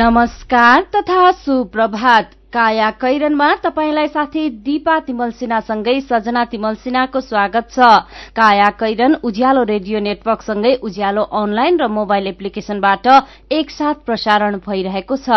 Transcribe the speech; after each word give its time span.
नमस्कार 0.00 0.82
तथा 0.94 1.30
सुप्रभात। 1.30 2.30
काया 2.52 2.90
कैरनमा 3.00 3.48
तपाईँलाई 3.54 4.08
साथी 4.08 4.48
दिपा 4.64 4.98
तिमल 5.00 5.30
सिन्हासँगै 5.30 6.00
सजना 6.00 6.44
तिमल 6.44 6.74
सिन्हाको 6.74 7.20
स्वागत 7.20 7.68
छ। 7.70 7.88
काया 8.32 8.68
कैरन 8.80 9.14
उज्यालो 9.22 9.62
रेडियो 9.62 10.00
नेटवर्कसँगै 10.00 10.72
उज्यालो 10.82 11.22
अनलाइन 11.36 11.76
र 11.80 11.88
मोबाइल 11.90 12.26
एप्लिकेशनबाट 12.26 13.06
एकसाथ 13.52 14.00
प्रसारण 14.06 14.56
भइरहेको 14.64 15.16
छ। 15.16 15.28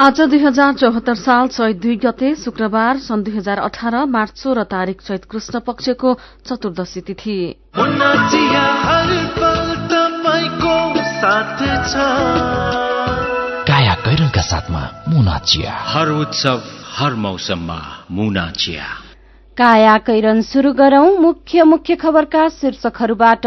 आज 0.00 0.20
दुई 0.22 0.40
हजार 0.40 0.72
चौहत्तर 0.80 1.14
साल 1.20 1.48
चैत 1.52 1.76
दुई 1.76 1.96
गते 2.00 2.34
शुक्रबार 2.40 2.96
सन् 3.04 3.24
दुई 3.24 3.36
हजार 3.36 3.58
अठार 3.68 4.04
मार्च 4.08 4.34
सोह्र 4.38 4.64
तारीक 4.72 5.00
चैत 5.02 5.28
कृष्ण 5.28 5.60
पक्षको 5.60 6.16
चतुर्दशी 6.48 7.00
तिथि। 7.04 7.38
काया 14.16 14.28
कैरनका 14.28 14.42
साथमा 14.42 14.80
मुना 15.08 15.38
चिया। 15.38 15.72
हर 15.72 16.08
उत्सव 16.08 16.62
हर 16.96 17.14
मौसममा 17.14 18.06
मुना 18.10 18.50
चिया। 18.50 18.84
काया 19.56 19.98
कैरन 19.98 20.42
शुरू 20.42 20.72
गरौं 20.72 21.18
मुख्य 21.18 21.64
मुख्य 21.64 21.94
खबरका 21.96 22.48
शीर्षकहरूबाट। 22.48 23.46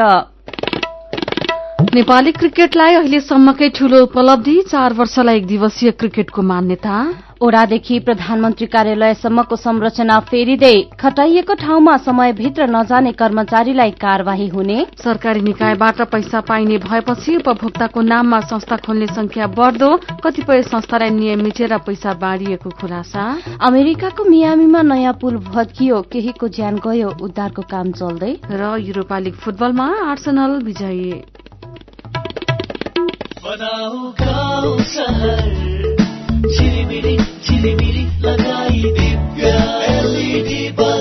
नेपाली 1.93 2.31
क्रिकेटलाई 2.31 2.95
अहिलेसम्मकै 2.95 3.69
ठूलो 3.69 4.03
उपलब्धि 4.03 4.61
चार 4.61 4.93
वर्षलाई 4.93 5.37
एक 5.37 5.47
दिवसीय 5.47 5.91
क्रिकेटको 5.91 6.41
मान्यता। 6.41 6.95
ओडादेखि 7.39 7.97
प्रधानमन्त्री 7.99 8.65
कार्यालयसम्मको 8.67 9.55
संरचना 9.55 10.19
फेरिँदै 10.29 10.71
खटाइएको 10.99 11.53
ठाउँमा 11.55 11.95
समयभित्र 11.97 12.65
नजाने 12.67 13.11
कर्मचारीलाई 13.15 13.91
कार्यवाही 13.95 14.47
हुने। 14.49 14.77
सरकारी 14.99 15.41
निकायबाट 15.41 16.01
पैसा 16.11 16.39
पाइने 16.43 16.77
भएपछि 16.83 17.35
उपभोक्ताको 17.35 18.01
नाममा 18.03 18.39
संस्था 18.43 18.77
खोल्ने 18.83 19.07
संख्या 19.15 19.47
बढ़दो 19.55 19.89
कतिपय 20.19 20.61
संस्थालाई 20.63 21.09
नियम 21.09 21.43
मिचेर 21.43 21.77
पैसा 21.87 22.13
बाँडिएको 22.19 22.69
खुलासा। 22.75 23.23
अमेरिकाको 23.63 24.23
मियामीमा 24.29 24.81
नयाँ 24.83 25.13
पुल 25.21 25.37
भत्कियो 25.47 26.01
केहीको 26.11 26.47
ज्यान 26.59 26.75
गयो 26.83 27.09
उद्धारको 27.23 27.61
काम 27.71 27.91
चल्दै। 27.95 28.33
र 28.51 28.75
युरोपा 28.83 29.19
लिग 29.19 29.35
फुटबलमा 29.39 29.87
आर्सनल 30.11 30.59
विजयी। 30.67 31.11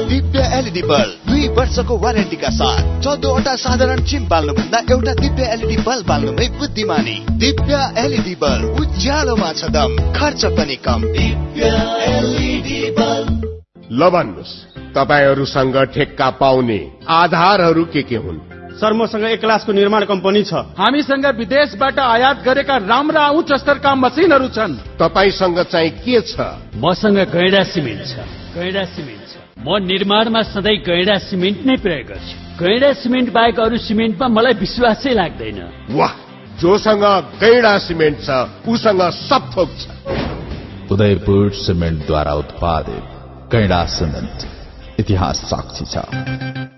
दिव्य 0.08 0.40
एलइडी 0.58 0.82
बल्ब 0.82 1.28
दुई 1.28 1.48
वर्षको 1.48 1.98
वारेन्टीका 1.98 2.50
साथ 2.50 3.00
चौधवटा 3.00 3.54
साधारण 3.56 4.00
चिम 4.00 4.28
बाल्नुभन्दा 4.28 4.78
एउटा 4.90 5.12
दिव्य 5.14 5.44
एलइडी 5.44 5.76
बल्ब 5.76 6.06
बाल्नुमै 6.06 6.48
बुद्धिमानी। 6.48 7.16
दिव्य 7.30 7.74
एलइडी 7.98 8.34
बल्ब 8.34 8.76
उज्यालोमा 8.80 9.52
छ 9.52 9.70
दम 9.70 9.96
खर्च 10.12 10.44
पनि 10.44 10.76
कम। 10.88 11.00
ल 13.92 14.10
भन्नुहोस् 14.10 14.54
तपाईँहरूसँग 14.94 15.76
ठेक्का 15.94 16.30
पाउने 16.30 16.80
आधारहरू 17.08 17.84
के 17.84 18.02
के 18.02 18.16
हुन्? 18.16 18.47
सर 18.78 18.92
मसँग 18.92 19.24
एक 19.24 19.40
क्लासको 19.40 19.72
निर्माण 19.72 20.04
कम्पनी 20.04 20.42
छ। 20.42 20.54
हामीसँग 20.78 21.26
विदेशबाट 21.26 21.98
आयात 21.98 22.42
गरेका 22.46 22.76
राम्रा 22.86 23.28
उच्च 23.34 23.52
स्तरका 23.52 23.94
मसिनहरू 23.94 24.48
छन्। 24.48 24.78
तपाईँसँग 25.02 25.58
चाहिँ 25.66 25.90
के 25.90 26.20
छ? 26.22 26.38
मसँग 26.78 27.18
गैडा 27.34 27.62
सिमेन्ट 27.74 28.02
छ। 28.06 28.14
गैडा 28.54 28.84
सिमेन्ट 28.94 29.24
छ। 29.26 29.34
म 29.58 29.82
निर्माणमा 29.82 30.42
सधैँ 30.54 30.78
गैडा 30.86 31.18
सिमेन्ट 31.18 31.66
नै 31.66 31.76
प्रयोग 31.76 32.06
गर्छु। 32.06 32.34
गैडा 32.62 32.92
सिमेन्ट 33.02 33.32
बाहेक 33.34 33.60
अरू 33.60 33.78
सिमेन्टमा 33.78 34.26
मलाई 34.28 34.54
विश्वासै 34.62 35.12
लाग्दैन। 35.14 35.58
वाह! 35.90 36.14
जोसँग 36.62 37.04
गैडा 37.42 37.74
सिमेन्ट 37.78 38.18
छ 38.22 38.30
उसँग 38.68 39.02
सब 39.26 39.42
थोक 39.54 39.70
छ। 39.78 39.82
उदयपुर 40.90 41.50
सिमेन्टद्वारा 41.50 42.34
उत्पादित 42.34 43.04
कैडा 43.52 43.84
सिमेन्ट 43.86 44.38
इतिहास 45.00 45.36
साक्षी 45.50 45.84
छ। 45.84 46.77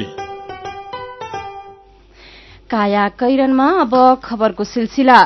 काया 2.71 3.07
कैरनमा 3.19 3.67
अब 3.79 3.93
खबरको 4.23 4.63
सिलसिला। 4.63 5.19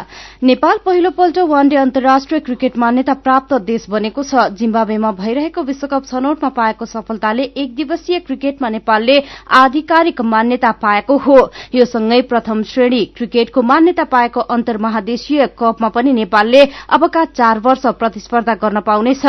नेपाल 0.44 0.78
पहिलो 0.86 1.10
पल्ट 1.12 1.38
वान 1.48 1.70
डे 1.70 1.76
अन्तर्राष्ट्रिय 1.78 2.40
क्रिकेट 2.42 2.78
मान्यता 2.78 3.14
प्राप्त 3.22 3.54
देश 3.64 3.86
बनेको 3.90 4.24
छ। 4.24 4.48
जिम्बावेमा 4.56 5.12
भइरहेको 5.14 5.62
विश्वकप 5.64 6.06
छनौटमा 6.06 6.50
पाएको 6.52 6.86
सफलताले 6.88 7.44
एक 7.56 7.76
दिवसीय 7.76 8.20
क्रिकेटमा 8.22 8.70
नेपालले 8.70 9.22
आधिकारिक 9.56 10.22
मान्यता 10.24 10.72
पाएको 10.82 11.18
हो। 11.18 11.38
यो 11.76 11.86
सँगै 11.86 12.22
प्रथम 12.24 12.64
श्रेणी 12.66 13.04
क्रिकेटको 13.16 13.62
मान्यता 13.64 14.04
पाएको 14.10 14.40
अन्तर्महादेशीय 14.50 15.46
कपमा 15.60 15.90
पनि 15.90 16.14
नेपालले 16.16 16.64
अबका 16.90 17.26
चार 17.28 17.60
वर्ष 17.60 17.86
प्रतिस्पर्धा 18.00 18.54
गर्न 18.56 18.80
पाउनेछ। 18.82 19.26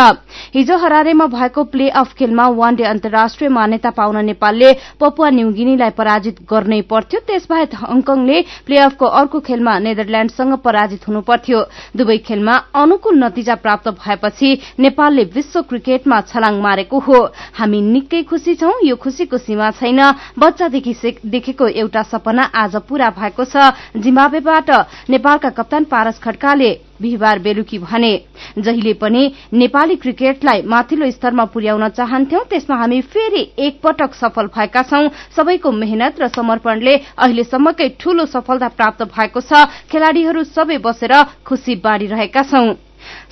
हिजो 0.54 0.76
हरारेमा 0.78 1.26
भएको 1.28 1.64
प्ले 1.66 1.88
अफ 1.96 2.14
खेलमा 2.14 2.48
वान 2.56 2.76
डे 2.76 2.84
अन्तर्राष्ट्रिय 2.86 3.50
मान्यता 3.50 3.90
पाउन 3.92 4.24
नेपालले 4.24 4.72
पपुवा 5.00 5.30
न्यूगिनीलाई 5.30 5.90
पराजित 5.92 6.40
गर्नै 6.50 6.80
पर्थ्यो। 6.90 7.20
त्यसबाहेक 7.26 7.74
हङकङले 8.06 8.38
प्ले 8.66 8.78
अफको 8.78 9.06
अर्को 9.06 9.38
खेलमा 9.40 9.78
नेदरल्याण्डसँग 9.78 10.54
पराजित 10.62 11.08
हुनुपर्थ्यो। 11.08 11.60
दुवै 11.96 12.18
खेलमा 12.18 12.54
अनुकूल 12.74 13.18
नतिजा 13.18 13.54
प्राप्त 13.64 13.88
भएपछि 13.98 14.50
नेपालले 14.78 15.24
विश्व 15.34 15.62
क्रिकेटमा 15.62 16.20
छलाङ 16.30 16.60
मारेको 16.62 16.98
हो। 16.98 17.18
हामी 17.58 17.80
निकै 17.82 18.22
खुशी 18.22 18.54
छौं 18.54 18.74
यो 18.84 18.96
खुशीको 18.96 19.38
सीमा 19.38 19.70
छैन। 19.70 20.00
बच्चादेखि 20.38 20.94
देखेको 21.26 21.66
एउटा 21.66 22.02
सपना 22.02 22.42
आज 22.54 22.76
पूरा 22.88 23.10
भएको 23.10 23.44
छ। 23.44 23.74
जिम्बावेबाट 23.96 24.70
नेपालका 25.10 25.50
कप्तान 25.50 25.84
पारस 25.84 26.18
खड्काले 26.22 26.85
बिहिबार 27.00 27.38
बेलुकी 27.38 27.78
भने। 27.78 28.12
जहिले 28.58 28.92
पनि 28.94 29.22
नेपाली 29.52 29.96
क्रिकेटलाई 29.96 30.62
माथिल्लो 30.64 31.10
स्तरमा 31.10 31.44
पुर्याउन 31.54 31.88
चाहन्थ्यौं 31.88 32.44
त्यसमा 32.50 32.76
हामी 32.76 33.00
फेरि 33.02 33.42
एकपटक 33.58 34.14
सफल 34.14 34.46
भएका 34.56 34.82
छौं। 34.82 35.08
सबैको 35.36 35.72
मेहनत 35.72 36.20
र 36.20 36.28
समर्पणले 36.30 36.96
अहिलेसम्मकै 37.18 37.88
ठूलो 38.00 38.26
सफलता 38.26 38.68
प्राप्त 38.68 39.02
भएको 39.12 39.40
छ। 39.40 39.66
खेलाड़ीहरू 39.90 40.44
सबै 40.46 40.78
बसेर 40.78 41.12
खुशी 41.44 41.74
बाँडिरहेका 41.84 42.42
छौं। 42.42 42.85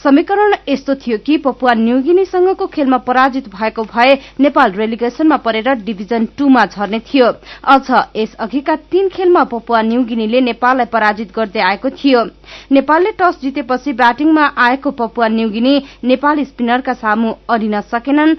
समीकरण 0.04 0.54
यस्तो 0.68 0.94
थियो 0.94 1.18
कि 1.26 1.36
पपुवा 1.38 1.74
न्युगिनीसँगको 1.74 2.66
खेलमा 2.66 2.98
पराजित 3.08 3.48
भएको 3.48 3.82
भए 3.84 4.14
नेपाल 4.40 4.72
रेलिगेशनमा 4.72 5.36
परेर 5.36 5.68
डिभिजन 5.84 6.26
टूमा 6.38 6.64
झर्ने 6.66 7.00
थियो। 7.00 7.26
अझ 7.64 7.90
यस 8.16 8.34
अघिका 8.40 8.76
तीन 8.90 9.08
खेलमा 9.08 9.44
पपुवा 9.44 9.82
न्युगिनीले 9.82 10.40
नेपाललाई 10.40 10.86
पराजित 10.86 11.32
गर्दै 11.36 11.60
आएको 11.60 11.90
थियो। 11.90 12.24
नेपालले 12.72 13.10
टस 13.18 13.40
जितेपछि 13.42 13.92
ब्याटिङमा 13.92 14.44
आएको 14.58 14.90
पपुवा 14.90 15.28
न्युगिनी 15.28 15.74
नेपाली 16.04 16.44
स्पिनरका 16.44 16.92
सामु 16.94 17.32
अडिन 17.48 17.80
सकेनन्। 17.80 18.36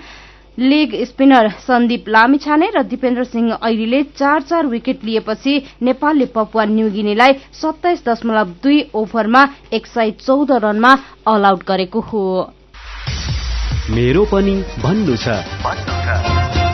लेग 0.60 0.94
स्पिनर 1.04 1.50
सन्दीप 1.68 2.06
लामिछाने 2.07 2.69
र 2.75 2.84
दिपेन्द्र 2.84 3.24
सिंह 3.24 3.57
ऐरीले 3.63 4.02
चार 4.04 4.42
चार 4.42 4.66
विकेट 4.66 5.04
लिएपछि 5.04 5.54
नेपालले 5.81 6.25
पपुवा 6.25 6.66
न्युगिनीलाई 6.66 7.34
सत्ताइस 7.62 8.04
दशमलव 8.07 8.54
दुई 8.63 8.80
ओभरमा 8.96 9.48
एक 9.74 9.88
सय 9.88 10.12
चौध 10.25 10.52
रनमा 10.63 10.94
अल 11.28 11.46
आउट 11.46 11.63
गरेको 11.68 12.00
हो। 12.00 12.24
मेरो 13.90 14.25
पनि 14.25 14.56
भन्नु 14.84 15.16
छ। 15.16 16.64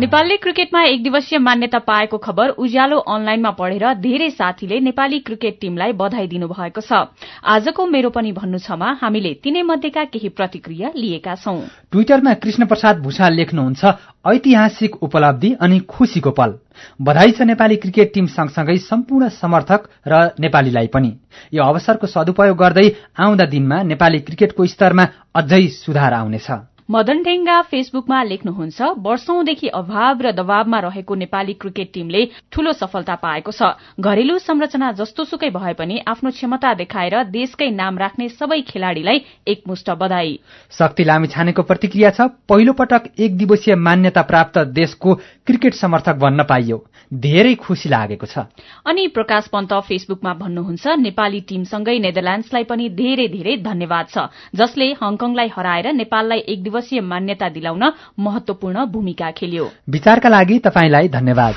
नेपालले 0.00 0.36
क्रिकेटमा 0.36 0.82
एक 0.82 1.02
दिवसीय 1.02 1.38
मान्यता 1.38 1.78
पाएको 1.84 2.18
खबर 2.18 2.48
उज्यालो 2.56 2.98
अनलाइनमा 3.06 3.50
पढेर 3.52 3.84
धेरै 4.00 4.28
साथीले 4.30 4.78
नेपाली 4.80 5.18
क्रिकेट 5.20 5.58
टीमलाई 5.60 5.92
बधाई 5.92 6.26
दिनुभएको 6.26 6.80
छ। 6.80 7.12
आजको 7.44 7.86
मेरो 7.86 8.08
पनि 8.08 8.32
भन्नु 8.32 8.58
छमा 8.58 8.96
हामीले 8.96 9.32
तिनै 9.44 9.62
मध्येका 9.62 10.04
केही 10.08 10.28
प्रतिक्रिया 10.32 10.92
लिएका 10.96 11.34
छौं। 11.36 11.60
ट्विटरमा 11.92 12.34
कृष्ण 12.40 12.64
प्रसाद 12.64 13.02
भूषाल 13.04 13.34
लेख्नुहुन्छ 13.34 13.84
ऐतिहासिक 14.24 14.96
उपलब्धि 15.02 15.52
अनि 15.60 15.78
खुशीको 15.84 16.30
पल। 16.32 16.56
बधाई 16.96 17.30
छ 17.36 17.44
नेपाली 17.44 17.76
क्रिकेट 17.76 18.12
टीम 18.14 18.26
सँगसँगै 18.32 18.76
सम्पूर्ण 18.80 19.28
समर्थक 19.36 19.88
र 20.08 20.32
नेपालीलाई 20.40 20.86
पनि। 20.88 21.12
यो 21.52 21.62
अवसरको 21.62 22.06
सदुपयोग 22.06 22.56
गर्दै 22.56 22.88
आउँदा 23.20 23.44
दिनमा 23.52 23.82
नेपाली 23.84 24.18
क्रिकेटको 24.24 24.66
स्तरमा 24.66 25.04
अझै 25.36 25.66
सुधार 25.76 26.12
आउनेछ। 26.14 26.48
मदन 26.90 27.22
ढेङ्गा 27.22 27.56
फेसबुकमा 27.70 28.22
लेख्नुहुन्छ 28.22 28.86
वर्षौंदेखि 28.98 29.68
अभाव 29.70 30.22
र 30.22 30.30
दबावमा 30.34 30.78
रहेको 30.80 31.14
नेपाली 31.14 31.52
क्रिकेट 31.54 31.92
टीमले 31.94 32.22
ठूलो 32.50 32.72
सफलता 32.72 33.14
पाएको 33.14 33.52
छ। 33.52 33.78
घरेलु 33.96 34.38
संरचना 34.40 34.90
जस्तो 34.98 35.24
सुकै 35.24 35.50
भए 35.54 35.72
पनि 35.78 36.00
आफ्नो 36.04 36.30
क्षमता 36.34 36.72
देखाएर 36.74 37.14
देशकै 37.30 37.70
नाम 37.70 37.98
राख्ने 37.98 38.28
सबै 38.30 38.60
खेलाड़ीलाई 38.66 39.22
एकमुष्ट 39.46 39.90
बधाई। 40.02 40.34
शक्ति 40.74 41.04
लामी 41.04 41.28
छानेको 41.30 41.62
प्रतिक्रिया 41.62 42.10
छ। 42.10 42.26
पहिलो 42.50 42.72
पटक 42.74 43.22
एक 43.22 43.36
दिवसीय 43.38 43.74
मान्यता 43.78 44.22
प्राप्त 44.26 44.58
देशको 44.74 45.14
क्रिकेट 45.46 45.74
समर्थक 45.78 46.18
बन्न 46.18 46.42
पाइयो। 46.42 46.82
धेरै 47.12 47.54
खुशी 47.54 47.88
लागेको 47.88 48.26
छ। 48.26 48.46
अनि 48.86 49.06
प्रकाश 49.10 49.46
पन्त 49.50 49.72
फेसबुकमा 49.88 50.32
भन्नुहुन्छ 50.34 50.86
नेपाली 50.98 51.40
टीमसँगै 51.48 51.98
नेदरल्याण्ड्सलाई 51.98 52.64
पनि 52.64 52.88
धेरै 52.94 53.26
धेरै 53.28 53.56
धन्यवाद 53.66 54.06
छ 54.14 54.30
जसले 54.54 54.86
हङकङलाई 55.02 55.48
हराएर 55.50 55.92
नेपाललाई 55.92 56.40
एक 56.46 56.62
दिवसीय 56.62 57.00
मान्यता 57.02 57.48
दिलाउन 57.50 57.84
महत्वपूर्ण 58.18 58.84
भूमिका 58.86 59.30
खेल्यो। 59.34 59.64
विचारका 59.90 60.28
लागि 60.28 60.58
तपाईँलाई 60.66 61.08
धन्यवाद। 61.08 61.54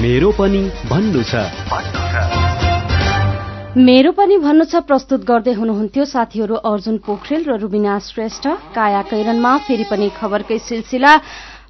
मेरो 0.00 0.30
पनि 0.40 0.62
भन्नु 0.88 1.22
छ। 1.22 1.34
मेरो 3.76 4.10
पनि 4.16 4.36
भन्नु 4.40 4.64
छ 4.64 4.80
प्रस्तुत 4.88 5.24
गर्दै 5.28 5.52
हुनुहुन्थ्यो 5.52 6.04
साथीहरू 6.08 6.54
अर्जुन 6.64 6.96
पोखरेल 7.04 7.42
र 7.44 7.60
रुबिना 7.60 7.98
श्रेष्ठ। 8.00 8.44
काया 8.72 9.02
कैरनमा 9.12 9.52
फेरि 9.68 9.84
पनि 9.84 10.08
खबरकै 10.16 10.58
सिलसिला। 10.58 11.12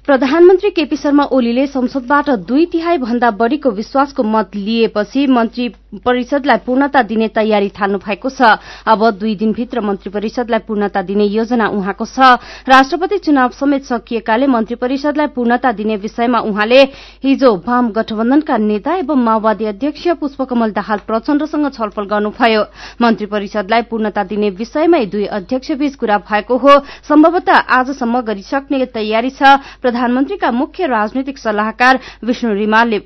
प्रधानमन्त्री 0.07 0.69
केपी 0.69 0.95
शर्मा 0.95 1.23
ओलीले 1.37 1.65
संसदबाट 1.67 2.29
दुई 2.47 2.65
तिहाई 2.71 2.97
भन्दा 2.97 3.31
बढ़ीको 3.39 3.71
विश्वासको 3.79 4.23
मत 4.25 4.55
लिएपछि 4.57 5.25
मन्त्री 5.29 5.67
परिषदलाई 5.99 6.57
पूर्णता 6.65 7.01
दिने 7.03 7.27
तयारी 7.29 7.69
थाल्नु 7.69 7.97
भएको 7.97 8.29
छ। 8.29 8.41
अब 8.85 9.09
दुई 9.19 9.35
दिनभित्र 9.35 9.81
मन्त्री 9.81 10.09
परिषदलाई 10.11 10.59
पूर्णता 10.67 11.01
दिने 11.01 11.25
योजना 11.25 11.67
उहाँको 11.69 12.05
छ। 12.05 12.19
राष्ट्रपति 12.67 13.17
चुनाव 13.17 13.49
समेत 13.59 13.83
सकिएकाले 13.85 14.47
मन्त्री 14.47 14.75
परिषदलाई 14.77 15.27
पूर्णता 15.35 15.71
दिने 15.71 15.95
विषयमा 15.97 16.39
उहाँले 16.41 16.81
हिजो 17.23 17.55
वाम 17.67 17.91
गठबन्धनका 17.91 18.57
नेता 18.57 18.95
एवं 18.95 19.23
माओवादी 19.23 19.65
अध्यक्ष 19.65 20.07
पुष्पकमल 20.19 20.71
दाहाल 20.71 20.99
प्रचण्डसँग 21.07 21.71
छलफल 21.73 22.05
गर्नुभयो। 22.05 22.63
मन्त्री 23.01 23.25
परिषदलाई 23.25 23.81
पूर्णता 23.89 24.23
दिने 24.23 24.49
विषयमै 24.49 25.05
दुई 25.05 25.25
अध्यक्षबीच 25.25 25.95
कुरा 25.95 26.17
भएको 26.29 26.57
हो। 26.57 26.79
सम्भवतः 27.09 27.57
आजसम्म 27.77 28.21
गरिसक्ने 28.21 28.85
तयारी 28.87 29.29
छ। 29.31 29.57
प्रधानमन्त्रीका 29.81 30.51
मुख्य 30.51 30.87
राजनैतिक 30.87 31.37
सल्लाहकार 31.37 31.99
विष्णु 32.23 32.53
रिमालले 32.53 32.99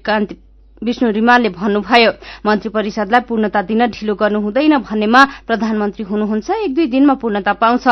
विष्णु 0.81 1.10
रिमालले 1.12 1.50
भन्नुभयो 1.50 2.12
मन्त्री 2.45 2.69
परिषदलाई 2.69 3.22
पूर्णता 3.30 3.62
दिन 3.62 3.86
ढिलो 3.94 4.13
गर्नु 4.16 4.39
हुँदैन 4.42 4.78
भन्नेमा 4.81 5.22
प्रधानमन्त्री 5.48 6.04
हुनुहुन्छ 6.04 6.50
एक 6.50 6.74
दुई 6.75 6.86
दिनमा 6.89 7.13
पूर्णता 7.22 7.54
पाउँछ। 7.54 7.88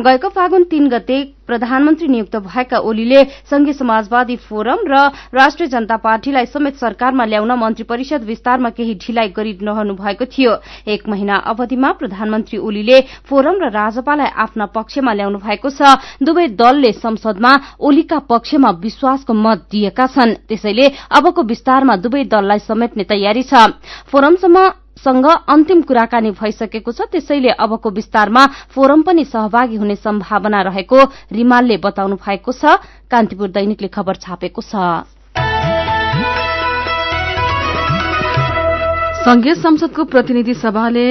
गएको 0.00 0.28
फागुन 0.28 0.62
तीन 0.64 0.88
गते 0.88 1.18
प्रधानमन्त्री 1.50 2.08
नियुक्त 2.08 2.36
भएका 2.46 2.78
ओलीले 2.78 3.22
संघीय 3.50 3.72
समाजवादी 3.74 4.36
फोरम 4.38 4.86
र 4.86 4.94
राष्ट्रिय 5.34 5.68
जनता 5.68 5.96
पार्टीलाई 5.98 6.46
समेत 6.46 6.76
सरकारमा 6.78 7.24
ल्याउन 7.26 7.52
मन्त्री 7.58 7.84
परिषद 7.90 8.22
विस्तारमा 8.24 8.70
केही 8.70 8.94
ढिलाइ 9.02 9.28
गरिरहनु 9.34 9.94
भएको 9.98 10.24
थियो। 10.30 10.52
एक 10.86 11.08
महिना 11.08 11.36
अवधिमा 11.50 11.90
प्रधानमन्त्री 11.98 12.58
ओलीले 12.60 13.00
फोरम 13.26 13.56
र 13.58 13.70
राजपालाई 13.72 14.30
आफ्ना 14.38 14.66
पक्षमा 14.70 15.12
ल्याउनु 15.12 15.38
भएको 15.42 15.68
छ। 15.70 15.98
दुवै 16.22 16.46
दलले 16.54 16.92
संसदमा 16.94 17.52
ओलीका 17.80 18.18
पक्षमा 18.30 18.70
विश्वासको 18.78 19.32
मत 19.34 19.66
दिएका 19.70 20.06
छन्। 20.06 20.46
त्यसैले 20.46 20.86
अबको 21.10 21.42
विस्तारमा 21.42 21.96
दुवै 21.98 22.24
दललाई 22.30 22.58
समेट्ने 22.62 23.04
तयारी 23.10 23.42
छ। 23.42 23.74
फोरमसम्म 24.06 24.56
सँग 25.00 25.26
अन्तिम 25.48 25.80
कुराकानी 25.82 26.30
भइसकेको 26.36 26.92
छ। 26.92 27.08
त्यसैले 27.08 27.50
अबको 27.56 27.88
विस्तारमा 27.90 28.46
फोरम 28.70 29.02
पनि 29.02 29.24
सहभागी 29.24 29.76
हुने 29.76 29.96
सम्भावना 29.96 30.60
रहेको 30.62 30.98
रिमालले 31.32 31.76
बताउनु 31.80 32.16
भएको 32.20 32.52
छ। 32.52 32.76
कान्तिपुर 33.08 33.48
दैनिकले 33.48 33.88
खबर 33.88 34.14
छापेको 34.20 34.62
छ। 34.62 35.08
संघीय 39.24 39.54
संसदको 39.54 40.04
प्रतिनिधि 40.04 40.54
सभाले 40.54 41.06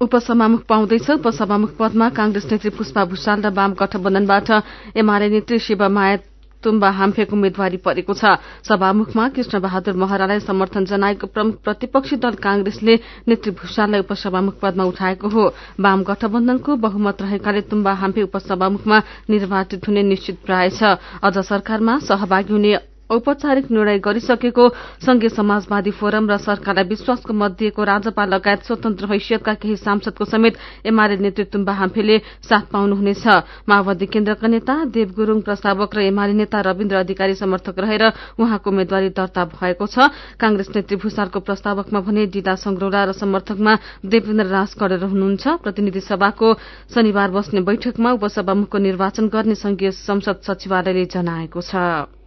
उपसभामुख 0.00 0.62
पाउँदैछ। 0.66 1.10
उपसभामुख 1.10 1.70
पदमा 1.78 2.08
कांग्रेस 2.10 2.46
नेत्री 2.50 2.70
पुष्पा 2.70 3.04
भूषाल 3.04 3.42
र 3.42 3.48
वाम 3.50 3.72
गठबन्धनबाट 3.78 4.50
एमाले 4.98 5.28
नेत्री 5.30 5.58
शिवमाया 5.58 6.16
तुम्बा 6.64 6.90
हाम्फेको 6.90 7.36
उम्मेद्वारी 7.36 7.76
परेको 7.78 8.14
छ। 8.14 8.38
सभामुखमा 8.62 9.28
कृष्ण 9.28 9.60
बहादुर 9.60 9.96
महरालाई 9.96 10.40
समर्थन 10.40 10.84
जनाएको 10.84 11.26
प्रमुख 11.26 11.54
प्रतिपक्षी 11.64 12.16
दल 12.16 12.34
कांग्रेसले 12.38 12.94
नेत्री 13.28 13.50
भूषाललाई 13.52 14.00
उपसभामुख 14.00 14.54
पदमा 14.60 14.84
उठाएको 14.84 15.28
हो। 15.28 15.44
वाम 15.80 16.02
गठबन्धनको 16.02 16.76
बहुमत 16.76 17.22
रहेकाले 17.22 17.60
तुम्बा 17.66 17.92
हाम्फे 17.92 18.22
उपसभामुखमा 18.22 18.98
निर्वाचित 19.30 19.88
हुने 19.88 20.02
निश्चित 20.02 20.38
प्राय 20.46 20.70
छ। 20.70 20.96
अझ 21.22 21.38
सरकारमा 21.38 21.98
सहभागी 22.00 22.52
हुने 22.52 22.91
औपचारिक 23.12 23.70
निर्णय 23.70 23.98
गरिसकेको 23.98 24.68
संघीय 25.06 25.28
समाजवादी 25.30 25.90
फोरम 25.92 26.30
र 26.30 26.36
सरकारलाई 26.38 26.88
विश्वासको 26.88 27.32
मत 27.32 27.56
दिएको 27.58 27.84
राजपाल 27.84 28.28
लगायत 28.34 28.62
स्वतन्त्र 28.64 29.06
हैसियतका 29.12 29.54
केही 29.60 29.76
सांसदको 29.76 30.24
समेत 30.24 30.54
एमाले 30.86 31.16
नेतृत्व 31.20 31.70
हाम्फेले 31.72 32.18
साथ 32.48 32.64
पाउनुहुनेछ। 32.72 33.26
माओवादी 33.68 34.06
केन्द्रका 34.06 34.48
नेता 34.48 34.74
देव 34.90 35.08
गुरूङ 35.16 35.40
प्रस्तावक 35.42 35.94
र 35.96 36.00
एमाले 36.08 36.32
नेता 36.40 36.60
रविन्द्र 36.62 36.96
अधिकारी 37.04 37.34
समर्थक 37.36 37.78
रहेर 37.78 38.04
उहाँको 38.38 38.70
उम्मेद्वारी 38.70 39.08
दर्ता 39.12 39.44
भएको 39.52 39.86
छ। 39.86 40.08
कांग्रेस 40.40 40.68
नेत्री 40.74 40.96
भूषालको 40.96 41.40
प्रस्तावकमा 41.40 42.00
भने 42.00 42.26
डिदा 42.32 42.54
संग्रौला 42.56 43.04
र 43.04 43.12
समर्थकमा 43.12 43.72
देवेन्द्र 44.06 44.46
राज 44.46 44.74
कडेर 44.80 45.04
हुनुहुन्छ 45.04 45.44
प्रतिनिधि 45.62 46.00
सभाको 46.00 46.48
शनिबार 46.94 47.30
बस्ने 47.30 47.60
बैठकमा 47.60 48.10
उपसभामुखको 48.12 48.78
निर्वाचन 48.78 49.28
गर्ने 49.28 49.54
संघीय 49.58 49.90
संसद 50.00 50.40
सचिवालयले 50.46 51.04
जनाएको 51.12 51.60
छ। 51.60 52.21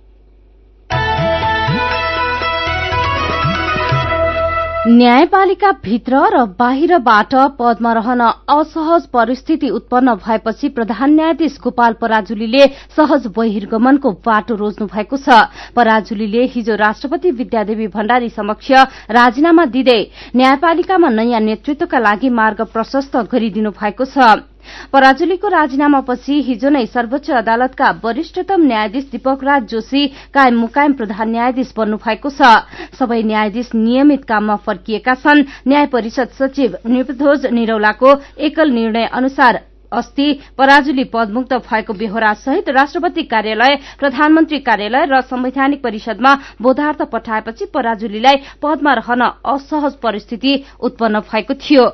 न्यायपालिका 4.87 5.69
भित्र 5.83 6.17
र 6.33 6.43
बाहिरबाट 6.59 7.33
पदमा 7.57 7.93
रहन 7.93 8.21
असहज 8.21 9.05
परिस्थिति 9.13 9.69
उत्पन्न 9.69 10.13
भएपछि 10.17 10.69
प्रधान 10.69 11.13
न्यायाधीश 11.15 11.57
गोपाल 11.63 11.93
पराजुलीले 12.01 12.65
सहज 12.93 13.25
बहिर्गमनको 13.35 14.11
बाटो 14.21 14.55
रोज्नु 14.55 14.87
भएको 14.87 15.17
छ। 15.17 15.41
पराजुलीले 15.75 16.45
हिजो 16.53 16.75
राष्ट्रपति 16.77 17.31
विद्यादेवी 17.33 17.87
भण्डारी 17.97 18.29
समक्ष 18.29 18.71
राजीनामा 19.09 19.65
दिँदै 19.73 20.01
न्यायपालिकामा 20.35 21.09
नयाँ 21.09 21.41
नेतृत्वका 21.41 21.99
लागि 21.99 22.29
मार्ग 22.29 22.61
प्रशस्त 22.69 23.17
गरिदिनु 23.33 23.71
भएको 23.73 24.05
छ। 24.05 24.45
पराजुलीको 24.93 25.47
राजीनामापछि 25.47 26.41
हिजो 26.47 26.69
नै 26.69 26.85
सर्वोच्च 26.87 27.29
अदालतका 27.31 27.89
वरिष्ठतम 28.03 28.61
न्यायाधीश 28.65 29.05
दीपक 29.11 29.43
राज 29.43 29.67
जोशी 29.71 30.05
कायम 30.33 30.59
मुकायम 30.59 30.93
प्रधान 30.93 31.29
न्यायाधीश 31.29 31.73
बन्नु 31.77 31.97
भएको 31.97 32.29
छ। 32.29 32.51
सबै 32.99 33.21
न्यायाधीश 33.23 33.69
नियमित 33.75 34.25
काममा 34.25 34.55
फर्किएका 34.65 35.15
छन्। 35.15 35.45
न्याय 35.67 35.85
परिषद 35.93 36.29
सचिव 36.39 36.77
निपध्वज 36.87 37.45
निरौलाको 37.53 38.15
एकल 38.39 38.69
निर्णय 38.71 39.05
अनुसार 39.13 39.61
अस्ति 39.93 40.27
पराजुली 40.57 41.03
पदमुक्त 41.13 41.53
भएको 41.63 41.93
बेहोरा 41.93 42.33
सहित 42.35 42.69
राष्ट्रपति 42.71 43.23
कार्यालय 43.25 43.75
प्रधानमन्त्री 43.99 44.59
कार्यालय 44.61 45.05
र 45.05 45.21
संवैधानिक 45.23 45.81
परिषदमा 45.83 46.33
बोधार्थ 46.61 47.01
पठाएपछि 47.11 47.65
पराजुलीलाई 47.73 48.35
पदमा 48.61 48.93
रहन 48.95 49.21
असहज 49.21 49.93
परिस्थिति 50.03 50.53
उत्पन्न 50.79 51.19
भएको 51.21 51.53
थियो। 51.55 51.85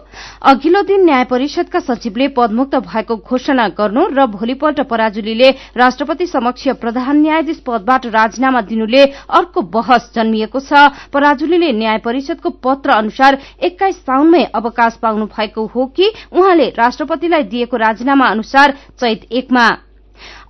अघिल्लो 0.43 0.81
दिन 0.83 1.05
न्याय 1.05 1.23
परिषदका 1.25 1.79
सचिवले 1.81 2.27
पदमुक्त 2.37 2.75
भएको 2.83 3.15
घोषणा 3.17 3.67
गर्नु 3.77 4.05
र 4.11 4.25
भोलिपल्ट 4.31 4.81
पराजुलीले 4.89 5.49
राष्ट्रपति 5.77 6.27
समक्ष 6.27 6.67
प्रधान 6.81 7.21
न्यायाधीश 7.21 7.59
पदबाट 7.67 8.05
राजीनामा 8.11 8.61
दिनुले 8.63 9.03
अर्को 9.31 9.61
बहस 9.71 10.11
जन्मिएको 10.15 10.59
छ। 10.61 10.87
पराजुलीले 11.13 11.71
न्याय 11.73 11.97
परिषदको 11.99 12.49
पत्र 12.63 12.89
अनुसार 12.91 13.37
एक्काइस 13.61 13.97
साउनमै 14.01 14.43
अवकाश 14.55 14.97
पाउनु 15.01 15.25
भएको 15.27 15.65
हो 15.65 15.85
कि 15.95 16.11
उहाँले 16.31 16.69
राष्ट्रपतिलाई 16.77 17.43
दिएको 17.51 17.77
राजीनामा 17.81 18.27
अनुसार 18.29 18.77
चैत 18.99 19.31
एकमा। 19.33 19.69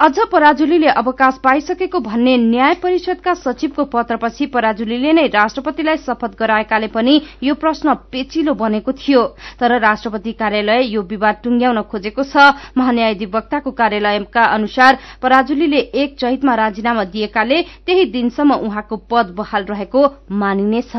अझ 0.02 0.18
पराजुलीले 0.32 0.88
अवकाश 0.90 1.38
पाइसकेको 1.44 2.00
भन्ने 2.02 2.36
न्याय 2.38 2.74
परिषदका 2.84 3.34
सचिवको 3.36 3.84
पत्रपछि 3.86 4.46
पराजुलीले 4.52 5.12
नै 5.14 5.26
राष्ट्रपतिलाई 5.30 5.98
शपथ 5.98 6.36
गराएकाले 6.40 6.88
पनि 6.88 7.14
यो 7.44 7.54
प्रश्न 7.56 7.94
पेचिलो 8.12 8.54
बनेको 8.54 8.92
थियो। 8.94 9.24
तर 9.60 9.80
राष्ट्रपति 9.80 10.32
कार्यालय 10.34 10.84
यो 10.90 11.02
विवाद 11.04 11.36
टुंग्याउन 11.44 11.82
खोजेको 11.88 12.24
छ। 12.24 12.52
महान्यायाधिवक्ताको 12.78 13.72
कार्यालयका 13.72 14.44
अनुसार 14.52 14.98
पराजुलीले 15.22 15.80
एक 15.96 16.20
चैतमा 16.20 16.56
राजीनामा 16.56 17.04
दिएकाले 17.06 17.62
त्यही 17.86 18.06
दिनसम्म 18.12 18.54
उहाँको 18.68 18.96
पद 19.08 19.34
बहाल 19.38 19.64
रहेको 19.70 20.02
मानिनेछ। 20.34 20.92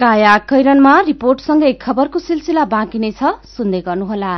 काया 0.00 0.36
कैरनमा 0.48 0.92
रिपोर्टसँगै 1.06 1.72
खबरको 1.76 2.18
सिलसिला 2.18 2.64
बाँकी 2.72 2.98
नै 2.98 3.10
छ। 3.20 3.36
सुन्दै 3.52 3.80
गर्नुहोला। 3.84 4.32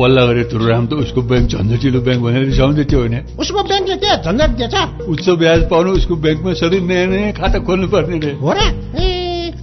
पल्ला 0.00 0.22
गरेर 0.26 0.48
तुरुराम 0.48 0.84
त 0.88 0.92
उसको 1.04 1.20
ब्याङ्क 1.28 1.46
झन्झटिलो 1.52 2.00
ब्याङ्क 2.00 2.22
भनेर 2.24 2.44
रिसाउँदै 2.48 2.84
थियो 2.88 3.00
भने 3.04 3.18
उसको 3.36 3.60
ब्याङ्कले 3.68 3.96
के 4.00 4.10
झन्झट 4.24 4.50
दिएछ। 4.58 4.74
उच्च 5.12 5.26
ब्याज 5.28 5.60
पाउनु 5.70 5.90
उसको 6.00 6.14
ब्याङ्कमा 6.24 6.52
सधैँ 6.56 6.80
नयाँ 6.88 7.06
नयाँ 7.12 7.32
खाता 7.36 7.58
खोल्नु 7.68 7.86
पर्ने 7.92 8.16
रे। 8.24 8.32
हो 8.40 8.50
र? 8.56 9.13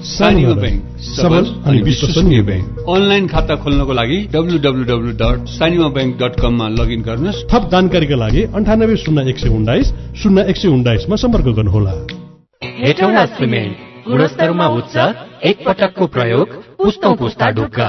सानीमा 0.00 0.52
ब्याङ्क 0.54 0.82
सबल 1.06 1.44
अनि 1.68 1.80
विश्वसनीय 1.82 2.42
ब्याङ्क 2.42 2.84
अनलाइन 2.88 3.26
खाता 3.28 3.54
खोल्नको 3.62 3.92
लागि 3.92 4.18
W 4.32 4.58
dot 5.20 5.48
Sanima 5.48 5.88
bank 5.96 6.16
dot 6.22 6.40
कममा 6.40 6.68
लगइन 6.78 7.02
गर्नुहोस्। 7.02 7.44
थप 7.52 7.68
जानकारीका 7.72 8.16
लागि 8.16 8.42
अन्ठानब्बे 8.56 8.96
शून्य 8.96 9.28
एक 9.30 9.38
सय 9.38 9.48
उन्नाइस 9.50 9.92
शून्य 10.22 10.44
एक 10.50 10.56
सय 10.56 10.68
उन्नाइसमा 10.68 11.16
सम्पर्क 11.16 11.46
गर्नुहोला। 11.58 11.92
हेटौँडा 12.80 13.24
सिमेन्ट 13.36 14.08
गुणस्तरमा 14.08 14.66
उच्च 14.78 14.96
एक 15.44 15.56
पटकको 15.66 16.06
प्रयोग 16.06 16.48
पुस्तौँ 16.80 17.14
पुस्ता 17.16 17.50
ढुक्का। 17.50 17.88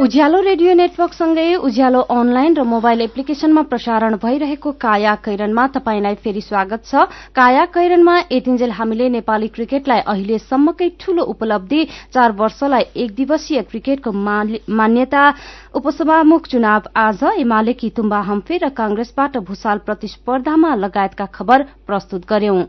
उज्यालो 0.00 0.38
रेडियो 0.40 0.72
नेटवर्कसँगै 0.74 1.54
उज्यालो 1.60 2.00
अनलाइन 2.08 2.54
र 2.56 2.62
मोबाइल 2.64 3.00
एप्लिकेशनमा 3.02 3.62
प्रसारण 3.68 4.14
भइरहेको 4.16 4.70
काया 4.80 5.14
कैरनमा 5.20 5.66
तपाईंलाई 5.76 6.14
फेरि 6.24 6.40
स्वागत 6.40 6.88
छ। 6.88 7.04
काया 7.36 7.64
कैरनमा 7.68 8.14
यतिन्जेल 8.32 8.70
हामीले 8.72 9.08
नेपाली 9.12 9.48
क्रिकेटलाई 9.52 10.00
अहिलेसम्मकै 10.08 10.88
ठूलो 10.96 11.22
उपलब्धि 11.34 11.84
चार 12.16 12.32
वर्षलाई 12.32 12.84
एक 12.96 13.14
दिवसीय 13.14 13.62
क्रिकेटको 13.68 14.12
मान्यता 14.72 15.24
उपसभामुख 15.76 16.46
चुनाव 16.48 16.88
आज 16.96 17.22
एमालेकी 17.36 17.90
तुम्बा 17.92 18.20
हम्फे 18.32 18.56
र 18.56 18.68
कांग्रेसबाट 18.72 19.36
भूषाल 19.44 19.84
प्रतिस्पर्धामा 19.84 20.74
लगायतका 20.80 21.26
खबर 21.28 21.68
प्रस्तुत 21.86 22.24
गर्यौं। 22.24 22.64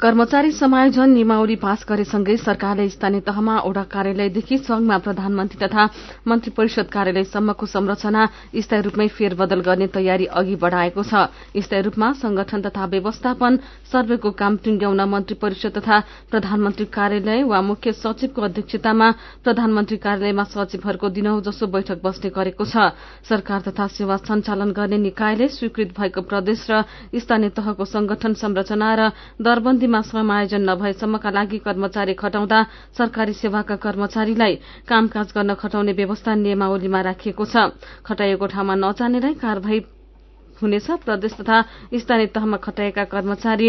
कर्मचारी 0.00 0.50
समायोजन 0.52 1.10
नियमावली 1.14 1.54
पास 1.56 1.84
गरेसँगै 1.88 2.36
सरकारले 2.36 2.88
स्थानीय 2.90 3.20
तहमा 3.22 3.58
ओडा 3.62 3.82
कार्यालयदेखि 3.86 4.56
संघमा 4.58 4.96
प्रधानमन्त्री 4.98 5.58
तथा 5.62 5.84
मन्त्री 6.26 6.50
परिषद 6.50 6.86
कार्यालयसम्मको 6.90 7.66
संरचना 7.66 8.22
स्थायी 8.58 8.82
रूपमै 8.82 9.06
फेरबदल 9.08 9.60
गर्ने 9.62 9.86
तयारी 9.94 10.26
अघि 10.34 10.56
बढ़ाएको 10.58 11.02
छ। 11.04 11.30
स्थायी 11.56 11.82
रूपमा 11.86 12.10
संगठन 12.18 12.62
तथा 12.66 12.84
व्यवस्थापन 12.90 13.58
सर्वेको 13.86 14.30
काम 14.34 14.56
टुंग्याउन 14.66 15.00
मन्त्री 15.06 15.34
परिषद 15.38 15.78
तथा 15.78 16.00
प्रधानमन्त्री 16.30 16.86
कार्यालय 16.90 17.42
वा 17.46 17.60
मुख्य 17.62 17.92
सचिवको 17.94 18.42
अध्यक्षतामा 18.42 19.10
प्रधानमन्त्री 19.46 19.96
कार्यालयमा 20.02 20.44
सचिवहरूको 20.50 21.08
दिनौ 21.14 21.38
जसो 21.46 21.66
बैठक 21.70 22.02
बस्ने 22.02 22.34
गरेको 22.34 22.64
छ। 22.66 22.90
सरकार 23.30 23.60
तथा 23.70 23.86
सेवा 23.94 24.16
सञ्चालन 24.26 24.74
गर्ने 24.74 24.98
निकायले 25.06 25.48
स्वीकृत 25.54 25.94
भएको 25.94 26.20
प्रदेश 26.26 26.66
र 26.66 26.82
स्थानीय 27.14 27.54
तहको 27.54 27.84
संगठन 27.86 28.34
संरचना 28.42 28.90
र 28.98 29.10
दरबन्दीमा 29.84 30.00
समायोजन 30.02 30.62
नभएसम्मका 30.64 31.30
लागि 31.30 31.58
कर्मचारी 31.60 32.14
खटाउँदा 32.16 32.58
सरकारी 32.96 33.32
सेवाका 33.34 33.76
कर्मचारीलाई 33.76 34.54
कामकाज 34.88 35.28
गर्न 35.36 35.54
खटाउने 35.60 35.92
व्यवस्था 35.92 36.34
नियमावलीमा 36.34 37.00
राखिएको 37.04 37.44
छ। 37.44 37.76
खटाइएको 38.00 38.46
ठाउँमा 38.48 38.74
नजानेलाई 38.80 39.34
कार्यवाही 39.36 39.78
हुनेछ। 40.56 40.88
प्रदेश 41.04 41.32
तथा 41.36 41.56
स्थानीय 41.94 42.26
तहमा 42.32 42.56
खटाएका 42.64 43.04
कर्मचारी 43.04 43.68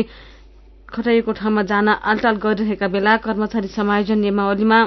खटाइएको 0.88 1.32
ठाउँमा 1.36 1.62
जान 1.68 1.88
आलटाल 1.90 2.36
गरिरहेका 2.40 2.88
बेला 2.88 3.18
कर्मचारी 3.20 3.68
समायोजन 3.68 4.20
नियमावलीमा 4.20 4.80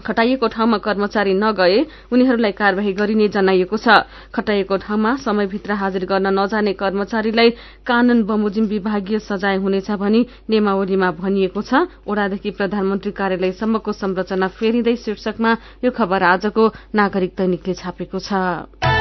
खटाइएको 0.00 0.46
ठाउँमा 0.48 0.78
कर्मचारी 0.78 1.34
नगए 1.34 1.80
उनीहरूलाई 2.12 2.52
कार्यवाही 2.52 2.92
गरिने 2.92 3.28
जनाइएको 3.28 3.76
छ। 3.76 4.04
खटाइएको 4.34 4.76
ठाउँमा 4.76 5.14
समयभित्र 5.24 5.72
हाजिर 5.72 6.04
गर्न 6.04 6.26
नजाने 6.38 6.72
कर्मचारीलाई 6.74 7.50
कानून 7.86 8.22
बमोजिम 8.24 8.64
विभागीय 8.66 9.18
सजाय 9.20 9.56
हुनेछ 9.56 9.90
भनी 9.92 10.20
नियमावलीमा 10.50 11.10
भनिएको 11.20 11.62
छ। 11.62 11.86
ओडादेखि 12.04 12.50
प्रधानमन्त्री 12.50 13.12
कार्यालयसम्मको 13.12 13.92
संरचना 13.92 14.48
फेरिँदै 14.50 14.96
शीर्षकमा 14.96 15.56
यो 15.84 15.90
खबर 15.90 16.22
आजको 16.32 16.62
नागरिक 16.94 17.32
दैनिकले 17.38 17.74
छापेको 17.74 18.18
छ। 18.20 18.99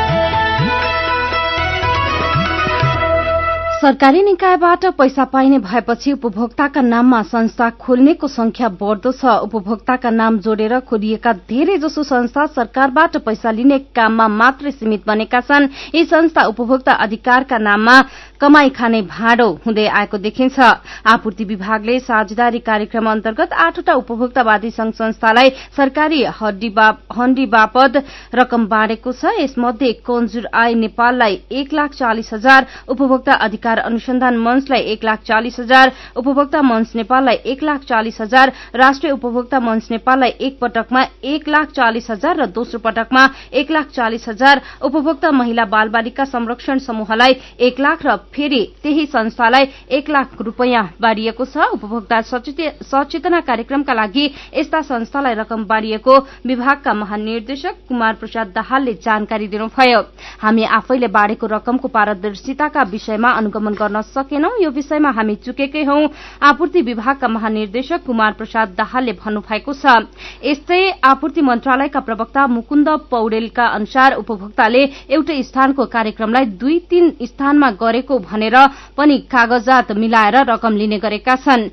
सरकारी 3.81 4.21
निकायबाट 4.21 4.86
पैसा 4.98 5.24
पाइने 5.31 5.57
भएपछि 5.59 6.12
उपभोक्ताका 6.12 6.81
नाममा 6.81 7.21
संस्था 7.24 7.69
खोल्नेको 7.79 8.27
संख्या 8.27 8.69
बढ़दो 8.75 9.12
छ। 9.12 9.36
उपभोक्ताका 9.43 10.09
नाम 10.12 10.39
जोडेर 10.43 10.79
खोलिएका 10.83 11.33
धेरै 11.48 11.77
जसो 11.79 12.03
संस्था 12.03 12.45
सरकारबाट 12.50 13.15
पैसा 13.24 13.51
लिने 13.51 13.77
काममा 13.95 14.27
मात्रै 14.27 14.71
सीमित 14.71 15.07
बनेका 15.07 15.39
छन्। 15.41 15.67
यी 15.95 16.03
संस्था 16.05 16.43
उपभोक्ता 16.48 16.93
अधिकारका 17.05 17.57
नाममा 17.59 18.01
कमाई 18.41 18.69
खाने 18.75 19.01
भाँडो 19.03 19.48
हुँदै 19.65 19.88
आएको 19.88 20.17
देखिन्छ। 20.17 20.59
आपूर्ति 20.59 21.43
विभागले 21.45 22.00
साझेदारी 22.01 22.59
कार्यक्रम 22.59 23.09
अन्तर्गत 23.12 23.53
आठवटा 23.63 23.93
उपभोक्तावादी 23.93 24.71
संघ 24.71 24.93
संस्थालाई 24.93 25.50
सरकारी 25.77 26.24
हण्डी 26.36 27.45
बापद 27.48 28.03
रकम 28.36 28.67
बाँडेको 28.67 29.12
छ। 29.13 29.33
यसमध्ये 29.39 29.93
कन्जुर 30.03 30.48
आय 30.53 30.74
नेपाललाई 30.75 31.41
एक 31.51 31.74
लाख 31.74 31.93
चालिस 31.95 32.33
हजार 32.33 32.67
उपभोक्ता 32.89 33.33
अधिकार 33.39 33.67
अनुसन्धान 33.79 34.38
मंचलाई 34.38 34.81
एक 34.91 35.03
लाख 35.03 35.23
चालिस 35.25 35.59
हजार 35.59 35.91
उपभोक्ता 36.17 36.61
मंच 36.61 36.91
नेपाललाई 36.95 37.35
एक 37.45 37.63
लाख 37.63 37.83
चालिस 37.83 38.21
हजार 38.21 38.51
राष्ट्रिय 38.75 39.11
उपभोक्ता 39.13 39.59
मंच 39.59 39.88
नेपाललाई 39.91 40.33
एक 40.39 40.57
पटकमा 40.59 41.03
एक 41.23 41.47
लाख 41.47 41.71
चालिस 41.71 42.09
हजार 42.11 42.38
र 42.39 42.45
दोस्रो 42.49 42.79
पटकमा 42.79 43.27
एक 43.53 43.71
लाख 43.71 43.88
चालिस 43.95 44.27
हजार 44.29 44.61
उपभोक्ता 44.81 45.31
महिला 45.31 45.65
बाल 45.65 45.89
बालिका 45.89 46.25
संरक्षण 46.25 46.79
समूहलाई 46.79 47.35
एक 47.59 47.79
लाख 47.79 48.05
र 48.05 48.15
फेरि 48.33 48.63
त्यही 48.83 49.05
संस्थालाई 49.05 49.65
एक 49.91 50.09
लाख 50.09 50.41
रूपियाँ 50.41 50.83
बाँडिएको 51.01 51.45
छ। 51.45 51.57
उपभोक्ता 51.73 52.21
सचेतना 52.21 53.39
कार्यक्रमका 53.41 53.93
लागि 53.93 54.25
यस्ता 54.55 54.81
संस्थालाई 54.81 55.33
रकम 55.35 55.65
बाँडिएको 55.65 56.17
विभागका 56.45 56.93
महानिर्देशक 56.93 57.75
कुमार 57.88 58.13
प्रसाद 58.15 58.47
दाहालले 58.55 58.93
जानकारी 59.03 59.47
दिनुभयो। 59.47 60.01
हामी 60.41 60.63
आफैले 60.63 61.07
बाँडेको 61.09 61.47
रकमको 61.47 61.88
पारदर्शिताका 61.88 62.83
विषयमा 62.91 63.29
आगमन 63.60 63.74
गर्न 63.75 64.01
सकेनौं। 64.01 64.63
यो 64.63 64.70
विषयमा 64.72 65.12
हामी 65.12 65.36
चुकेकै 65.44 65.84
हौं। 65.84 66.08
आपूर्ति 66.39 66.82
विभागका 66.82 67.28
महानिर्देशक 67.28 68.04
कुमार 68.08 68.32
प्रसाद 68.39 68.68
दाहालले 68.80 69.13
भन्नुभएको 69.20 69.74
छ। 69.74 70.08
यस्तै 70.42 71.04
आपूर्ति 71.04 71.42
मन्त्रालयका 71.44 72.00
प्रवक्ता 72.00 72.48
मुकुन्द 72.48 72.89
पौडेलका 73.12 73.66
अनुसार 73.75 74.16
उपभोक्ताले 74.16 74.84
एउटै 75.12 75.42
स्थानको 75.44 75.86
कार्यक्रमलाई 75.86 76.46
दुई 76.56 76.80
तीन 76.89 77.12
स्थानमा 77.22 77.70
गरेको 77.75 78.20
भनेर 78.22 78.56
पनि 78.96 79.18
कागजात 79.28 79.92
मिलाएर 79.92 80.36
रकम 80.48 80.74
लिने 80.80 80.98
गरेका 81.04 81.36
छन्। 81.36 81.70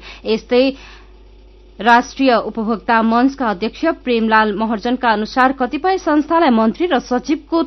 राष्ट्रिय 1.80 2.34
उपभोक्ता 2.36 3.00
मंचका 3.02 3.46
अध्यक्ष 3.46 3.84
प्रेमलाल 4.04 4.52
महर्जनका 4.58 5.08
अनुसार 5.12 5.52
कतिपय 5.52 5.98
संस्थालाई 5.98 6.50
मन्त्री 6.50 6.86
र 6.86 6.98
सचिवको 7.04 7.62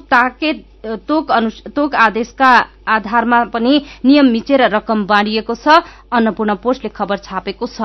तोक 1.05 1.95
आदेशका 1.95 2.49
आधारमा 2.87 3.43
पनि 3.53 3.81
नियम 4.05 4.25
मिचेर 4.31 4.61
रकम 4.75 5.05
बाँडिएको 5.05 5.55
छ। 5.55 5.81
अन्नपूर्ण 6.09 6.55
पोस्टले 6.63 6.89
खबर 6.89 7.17
छापेको 7.19 7.67
छ। 7.67 7.81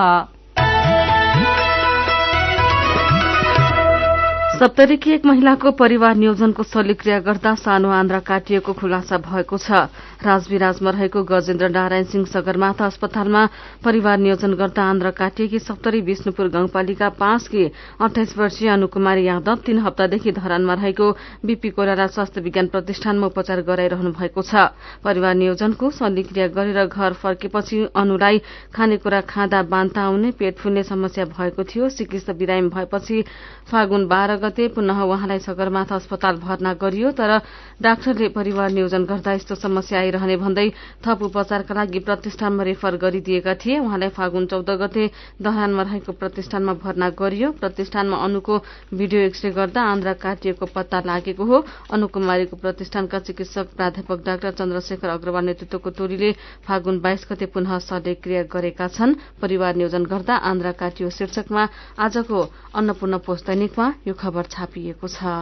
सप्तरीकी 4.54 5.11
एक 5.12 5.25
महिलाको 5.26 5.70
परिवार 5.75 6.14
नियोजनको 6.14 6.62
शल्यक्रिया 6.62 7.18
गर्दा 7.20 7.54
सानो 7.58 7.88
आन्द्रा 7.90 8.18
काटिएको 8.23 8.73
खुलासा 8.73 9.16
भएको 9.18 9.56
छ। 9.58 9.90
राजविराजमा 10.23 10.90
रहेको 10.90 11.23
गजेन्द्र 11.26 11.68
नारायण 11.68 12.04
सिंह 12.06 12.25
सगरमाथा 12.25 12.87
अस्पतालमा 12.87 13.42
परिवार 13.84 14.18
नियोजन 14.18 14.54
गर्दा 14.54 14.82
आन्द्रा 14.84 15.11
काटिएकी 15.11 15.58
सप्तरी 15.58 16.00
विष्णुपुर 16.00 16.49
गाउँपालिका 16.49 17.08
पाँचकी 17.18 17.64
अठाइस 17.99 18.37
वर्षीय 18.38 18.68
अनुकुमारी 18.70 19.25
यादव 19.26 19.56
तीन 19.66 19.78
हप्तादेखि 19.82 20.32
धरानमा 20.32 20.75
रहेको 20.75 21.11
बीपी 21.44 21.70
कोइराला 21.75 22.06
स्वास्थ्य 22.14 22.40
विज्ञान 22.40 22.66
प्रतिष्ठानमा 22.70 23.26
उपचार 23.26 23.61
गराइरहनु 23.66 24.12
भएको 24.14 24.42
छ। 24.44 24.70
परिवार 25.02 25.34
नियोजनको 25.34 25.90
शल्यक्रिया 25.90 26.46
गरेर 26.54 26.87
घर 26.87 27.12
फर्केपछि 27.18 27.82
अनुलाई 27.90 28.38
खानेकुरा 28.70 29.20
खाँदा 29.26 29.62
बान्ता 29.66 30.02
आउने 30.04 30.30
पेट 30.38 30.56
फुल्ने 30.62 30.82
समस्या 30.84 31.25
भएको 31.34 31.64
थियो। 31.64 31.88
चिकित्सा 31.90 32.32
बिरामी 32.32 32.68
भएपछि 32.70 33.23
फागुन 33.68 34.06
बाह्र 34.08 34.42
गते 34.44 34.68
पुनः 34.76 35.02
उहाँलाई 35.02 35.38
सगरमाथा 35.40 35.94
अस्पताल 35.96 36.36
भर्ना 36.38 36.72
गरियो 36.76 37.10
तर 37.18 37.38
डाक्टरले 37.82 38.28
परिवार 38.30 38.70
नियोजन 38.70 39.04
गर्दा 39.04 39.32
यस्तो 39.32 39.54
समस्या 39.56 39.98
आइरहने 40.00 40.36
भन्दै 40.36 40.68
थप 41.04 41.22
उपचारका 41.24 41.74
लागि 41.74 41.98
प्रतिष्ठानमा 42.04 42.62
रेफर 42.62 42.96
गरिदिएका 42.96 43.54
थिए। 43.56 43.78
उहाँलाई 43.78 44.08
फागुन 44.12 44.46
चौध 44.46 44.70
गते 44.80 45.10
दहानमा 45.42 45.82
रहेको 45.82 46.12
प्रतिष्ठानमा 46.12 46.72
भर्ना 46.84 47.08
गरियो। 47.18 47.50
प्रतिष्ठानमा 47.60 48.16
अनुको 48.24 48.58
भिडियो 48.94 49.20
एक्सरे 49.22 49.50
गर्दा 49.52 49.82
आन्द्रा 49.84 50.12
काटिएको 50.24 50.66
पत्ता 50.74 51.00
लागेको 51.06 51.44
हो। 51.44 51.64
अनुकुमारीको 51.92 52.56
प्रतिष्ठानका 52.56 53.18
चिकित्सक 53.20 53.74
प्राध्यापक 53.76 54.18
डाक्टर 54.26 54.52
चन्द्रशेखर 54.60 55.08
अग्रवाल 55.08 55.44
नेतृत्वको 55.44 55.90
टोलीले 55.90 56.32
फागुन 56.66 57.00
बाइस 57.00 57.26
गते 57.30 57.46
पुनः 57.54 57.78
शल्यक्रिया 57.80 58.42
गरेका 58.52 58.88
छन्। 58.88 59.14
परिवार 59.40 59.74
नियोजन 59.76 60.04
गर्दा 60.04 60.34
आन्द्रा 60.44 60.72
काटियो 60.74 61.10
शीर्षकमा 61.10 61.68
आजको 61.98 62.40
अन्नपूर्ण 62.74 63.18
पोस्ट 63.26 63.46
दैनिकमा 63.46 63.86
यो 64.06 64.14
खबर 64.35 64.47
छापिएको 64.50 65.09
छ। 65.11 65.33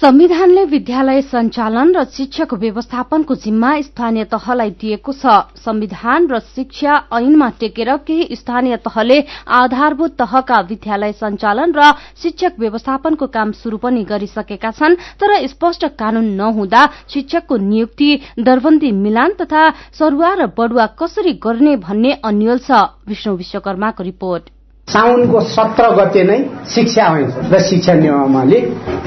संविधानले 0.00 0.64
विद्यालय 0.70 1.20
सञ्चालन 1.22 1.92
र 1.96 2.02
शिक्षक 2.12 2.52
व्यवस्थापनको 2.54 3.34
जिम्मा 3.34 3.70
स्थानीय 3.82 4.24
तहलाई 4.32 4.70
दिएको 4.80 5.12
छ। 5.12 5.36
संविधान 5.56 6.26
र 6.30 6.38
शिक्षा 6.48 6.96
ऐनमा 7.16 7.48
टेकेर 7.60 7.90
केही 8.06 8.36
स्थानीय 8.36 8.76
तहले 8.84 9.16
आधारभूत 9.58 10.16
तहका 10.18 10.60
विद्यालय 10.68 11.12
सञ्चालन 11.16 11.72
र 11.76 11.90
शिक्षक 12.22 12.58
व्यवस्थापनको 12.58 13.26
काम 13.32 13.52
शुरू 13.62 13.76
पनि 13.80 14.02
गरिसकेका 14.04 14.70
छन् 14.70 14.96
तर 15.16 15.32
स्पष्ट 15.48 15.86
कानून 15.96 16.28
नहुँदा 16.36 16.84
शिक्षकको 17.14 17.56
नियुक्ति 17.56 18.10
दरबन्दी 18.40 18.90
मिलान 19.00 19.32
तथा 19.40 19.68
सरूवा 19.98 20.34
र 20.34 20.46
बढुवा 20.58 20.86
कसरी 21.00 21.32
गर्ने 21.40 21.76
भन्ने 21.88 22.12
अन्यल 22.24 22.58
छ। 22.68 22.84
विष्णु 23.08 23.34
विश्वकर्माको 23.36 24.02
रिपोर्ट। 24.02 24.55
साउनको 24.88 25.40
सत्र 25.50 25.84
गते 25.96 26.22
नै 26.24 26.38
शिक्षा 26.74 27.04
ऐन 27.14 27.30
र 27.52 27.58
शिक्षा 27.68 27.94
नियमावली 27.94 28.60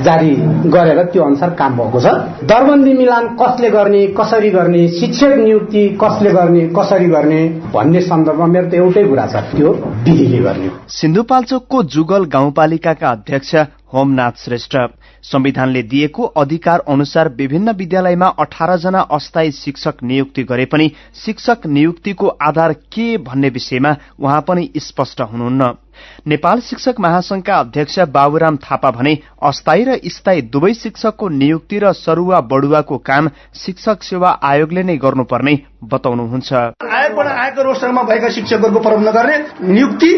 जारी 0.03 0.31
गरेर 0.75 0.99
त्यो 1.11 1.23
अनुसार 1.23 1.49
काम 1.55 1.77
भएको 1.77 1.99
छ। 1.99 2.07
दरबन्दी 2.43 2.93
मिलान 2.93 3.27
कसले 3.41 3.69
गर्ने 3.69 4.01
कसरी 4.19 4.49
गर्ने 4.49 4.87
शिक्षक 4.99 5.33
नियुक्ति 5.39 5.83
कसले 6.03 6.31
गर्ने 6.31 6.67
कसरी 6.77 7.07
गर्ने 7.07 7.41
भन्ने 7.73 8.01
सन्दर्भमा 8.01 8.47
मेरो 8.53 8.69
त 8.69 8.73
एउटै 8.75 9.03
कुरा 9.07 9.25
छ 9.31 9.43
त्यो 9.55 9.71
विधिले 10.05 10.39
गर्ने 10.39 10.69
सिन्धुपाल्चोकको 10.99 11.83
जुगल 11.95 12.25
गाउँपालिकाका 12.35 13.11
अध्यक्ष 13.11 13.55
होमनाथ 13.93 14.31
श्रेष्ठ 14.37 14.75
संविधानले 15.23 15.81
दिएको 15.83 16.23
अधिकार 16.41 16.79
अनुसार 16.87 17.29
विभिन्न 17.29 17.71
विद्यालयमा 17.71 18.27
अठार 18.39 18.75
जना 18.77 18.99
अस्थायी 19.11 19.51
शिक्षक 19.51 20.03
नियुक्ति 20.03 20.43
गरे 20.43 20.65
पनि 20.65 20.91
शिक्षक 21.25 21.65
नियुक्तिको 21.67 22.27
आधार 22.27 22.73
के 22.93 23.17
भन्ने 23.17 23.49
विषयमा 23.49 23.95
उहाँ 24.19 24.41
पनि 24.47 24.69
स्पष्ट 24.77 25.21
हुनुहुन्न। 25.21 25.73
नेपाल 26.27 26.59
शिक्षक 26.59 26.99
महासंघका 26.99 27.59
अध्यक्ष 27.59 27.99
बाबुराम 28.09 28.57
थापा 28.59 28.91
भने 28.91 29.17
अस्थायी 29.43 29.83
र 29.83 29.99
स्थायी 30.07 30.41
दुवै 30.49 30.73
शिक्षकको 30.75 31.29
नियुक्ति 31.31 31.79
र 31.79 31.91
सरूवा 31.95 32.39
बढुवाको 32.51 32.97
काम 32.99 33.29
शिक्षक 33.55 34.03
सेवा 34.03 34.29
आयोगले 34.43 34.83
नै 34.83 34.97
गर्नुपर्ने 34.97 35.55
बताउनुहुन्छ। 35.83 36.53
आयोगबाट 36.53 37.27
आएको 37.27 37.61
रोस्टरमा 37.63 38.01
भएका 38.03 38.29
शिक्षकहरूको 38.29 38.79
प्रबन्ध 38.79 39.09
गर्ने 39.09 39.37
नियुक्ति 39.69 40.11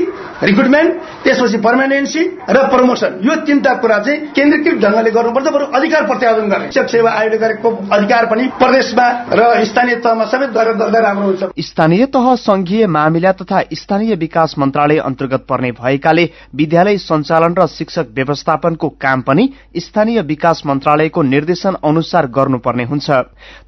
रिक्रुटमेन्ट 0.43 0.93
त्यसपछि 1.23 1.57
पर्मानेन्सी 1.57 2.21
र 2.49 2.63
प्रमोसन 2.69 3.19
यो 3.23 3.35
तीनटा 3.45 3.73
कुरा 3.81 3.97
चाहिँ 3.99 4.19
केन्द्रीकृत 4.33 4.81
ढंगले 4.81 5.11
गर्नुपर्छ 5.11 5.47
बरु 5.47 5.65
अधिकार 5.71 6.05
प्रत्यावर्तन 6.07 6.49
गर्ने। 6.49 6.65
शिक्षक 6.65 6.89
सेवा 6.89 7.11
आयोगले 7.11 7.37
गरेको 7.37 7.69
अधिकार 7.91 8.25
पनि 8.25 8.47
प्रदेशमा 8.59 9.07
र 9.31 9.63
स्थानीय 9.65 9.95
तहमा 10.01 10.25
समेत 10.25 10.49
गरेर 10.49 10.75
गर्दा 10.75 10.99
राम्रो 10.99 11.25
हुन्छ। 11.25 11.43
स्थानीय 11.61 12.05
तह 12.09 12.33
संघीय 12.41 12.87
मामिला 12.89 13.31
तथा 13.41 13.61
स्थानीय 13.73 14.15
विकास 14.17 14.55
मन्त्रालय 14.59 14.97
अन्तर्गत 15.05 15.45
पर्ने 15.49 15.70
भएकाले 15.71 16.29
विद्यालय 16.55 16.97
सञ्चालन 16.97 17.55
र 17.59 17.67
शिक्षक 17.67 18.07
व्यवस्थापनको 18.11 18.89
काम 19.01 19.21
पनि 19.21 19.49
स्थानीय 19.77 20.21
विकास 20.21 20.61
मन्त्रालयको 20.65 21.21
निर्देशन 21.21 21.75
अनुसार 21.83 22.27
गर्नुपर्ने 22.27 22.83
हुन्छ। 22.83 23.09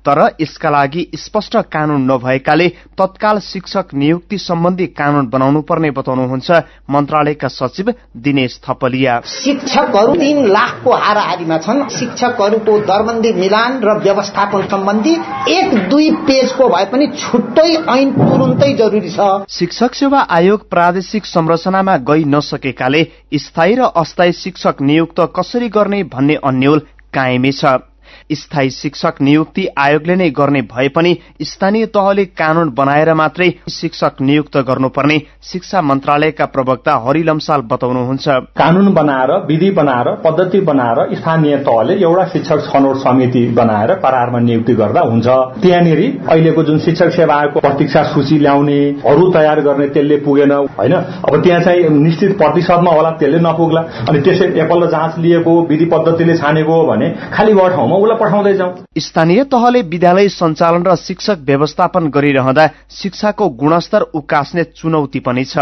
तर 0.06 0.20
यसका 0.42 0.70
लागि 0.70 1.06
स्पष्ट 1.16 1.56
कानून 1.74 2.02
नभएकाले 2.12 2.68
तत्काल 3.00 3.39
शिक्षक 3.39 3.94
नियुक्ति 3.94 4.38
सम्बन्धी 4.38 4.88
कानून 5.00 5.28
बनाउनु 5.28 5.62
पर्ने 5.62 5.92
बताउनुहुन्छ 5.92 6.52
मन्त्रालयका 6.92 7.48
सचिव 7.48 7.94
दिनेश 8.18 8.60
थपलिया। 8.68 9.20
शिक्षकहरू 9.26 10.16
तीन 10.16 10.44
लाखको 10.48 10.92
हाराहारीमा 10.94 11.58
छन्। 11.58 11.88
शिक्षकहरूको 11.89 12.78
दरबन्दी 12.80 13.32
मिलान 13.34 13.80
र 13.84 13.98
व्यवस्थापन 14.00 14.68
सम्बन्धी 14.68 15.13
एक 15.50 15.74
दुई 15.89 16.10
पेजको 16.28 16.68
भए 16.70 16.86
पनि 16.86 17.08
छुट्टै 17.18 17.70
ऐन 17.89 18.12
तुरुन्तै 18.13 18.72
जरुरी 18.74 19.10
छ। 19.10 19.30
शिक्षक 19.50 19.96
सेवा 19.96 20.20
आयोग 20.32 20.70
प्रादेशिक 20.70 21.26
संरचनामा 21.26 21.98
गई 22.10 22.24
नसकेकाले 22.26 23.04
स्थायी 23.38 23.76
र 23.76 23.89
अस्थायी 23.96 24.32
शिक्षक 24.34 24.82
नियुक्त 24.82 25.20
कसरी 25.36 25.70
गर्ने 25.70 26.04
भन्ने 26.12 26.36
अन्यल 26.44 26.80
कायमै 27.13 27.52
छ। 27.52 27.92
स्थायी 28.32 28.70
शिक्षक 28.70 29.22
नियुक्ति 29.22 29.68
आयोगले 29.78 30.16
नै 30.16 30.30
गर्ने 30.30 30.62
भए 30.72 30.88
पनि 30.88 31.18
स्थानीय 31.42 31.86
तहले 31.86 32.26
कानून 32.26 32.70
बनाएर 32.70 33.14
मात्रै 33.14 33.50
शिक्षक 33.70 34.22
नियुक्त 34.22 34.58
गर्नुपर्ने 34.58 35.18
शिक्षा 35.44 35.82
मन्त्रालयका 35.82 36.46
प्रवक्ता 36.46 36.94
हरि 37.08 37.24
लम्साल 37.24 37.62
बताउनुहुन्छ। 37.62 38.28
कानून 38.58 38.94
बनाएर 38.94 39.32
विधि 39.48 39.70
बनाएर 39.72 40.10
पद्धति 40.26 40.60
बनाएर 40.62 41.16
स्थानीय 41.16 41.58
तहले 41.58 41.94
एउटा 42.04 42.26
शिक्षक 42.26 42.66
छनौट 42.66 42.96
समिति 42.98 43.46
बनाएर 43.52 43.94
करारमा 43.96 44.40
नियुक्ति 44.40 44.74
गर्दा 44.74 45.02
हुन्छ। 45.02 45.28
त्यहाँनिर 45.62 46.02
अहिलेको 46.30 46.64
जुन 46.64 46.80
शिक्षक 46.80 47.10
सेवाको 47.12 47.60
प्रतीक्षा 47.60 48.04
सूची 48.04 48.40
ल्याउनेहरू 48.40 49.30
तयार 49.32 49.62
गर्ने 49.62 49.88
त्यसले 49.88 50.18
पुगेन 50.18 50.52
होइन? 50.52 50.94
अब 50.94 51.42
त्यहाँ 51.44 51.62
चाहिँ 51.62 51.90
निश्चित 51.90 52.38
प्रतिशतमा 52.38 52.92
होला 52.92 53.12
त्यसले 53.20 53.40
नपुग्ला। 53.40 53.82
अनि 54.10 54.22
त्यसै 54.22 54.46
एकल्लो 54.64 54.88
जाँच 54.88 55.18
लिएको 55.20 55.62
विधि 55.70 55.86
पद्धतिले 55.86 56.38
छानेको 56.38 56.84
भने 56.88 57.10
खालि 57.34 57.54
ठाउँमा 57.54 57.96
उसलाई 57.96 58.12
पठाउँदै 58.13 58.54
जाउँ। 58.54 58.86
स्थानीय 58.99 59.43
तहले 59.43 59.82
विद्यालय 59.84 60.28
सञ्चालन 60.30 60.84
र 60.84 60.95
शिक्षक 60.95 61.38
व्यवस्थापन 61.41 62.08
गरिरहँदा 62.10 62.65
शिक्षाको 62.91 63.49
गुणस्तर 63.49 64.02
उकास्ने 64.13 64.63
चुनौती 64.73 65.19
पनि 65.19 65.45
छ। 65.45 65.58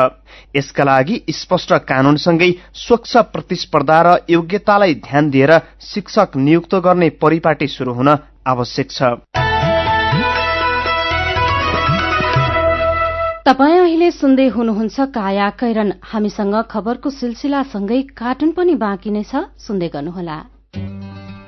यसका 0.56 0.84
लागि 0.84 1.22
स्पष्ट 1.30 1.74
कानूनसँगै 1.88 2.52
स्वच्छ 2.76 3.18
प्रतिस्पर्धा 3.34 4.02
र 4.02 4.18
योग्यतालाई 4.30 4.94
ध्यान 5.02 5.30
दिएर 5.30 5.52
शिक्षक 5.82 6.38
नियुक्त 6.38 6.76
गर्ने 6.76 7.10
परिपाटी 7.22 7.68
शुरू 7.68 7.94
हुन 7.94 8.10
आवश्यक 8.48 8.92
छ। 8.92 9.02
तपाईँ 13.42 13.80
अहिले 13.80 14.12
सुन्दै 14.12 14.48
हुनुहुन्छ 14.48 15.00
काया 15.12 15.50
कैरन। 15.60 15.92
हामीसँग 16.04 16.56
खबरको 16.72 17.10
सिलसिलासँगै 17.10 18.02
कार्टुन 18.14 18.52
पनि 18.52 18.76
बाँकी 18.78 19.12
नै 19.12 19.24
छ। 19.24 19.50
सुन्दै 19.58 19.90
गर्नुहोला। 19.90 20.38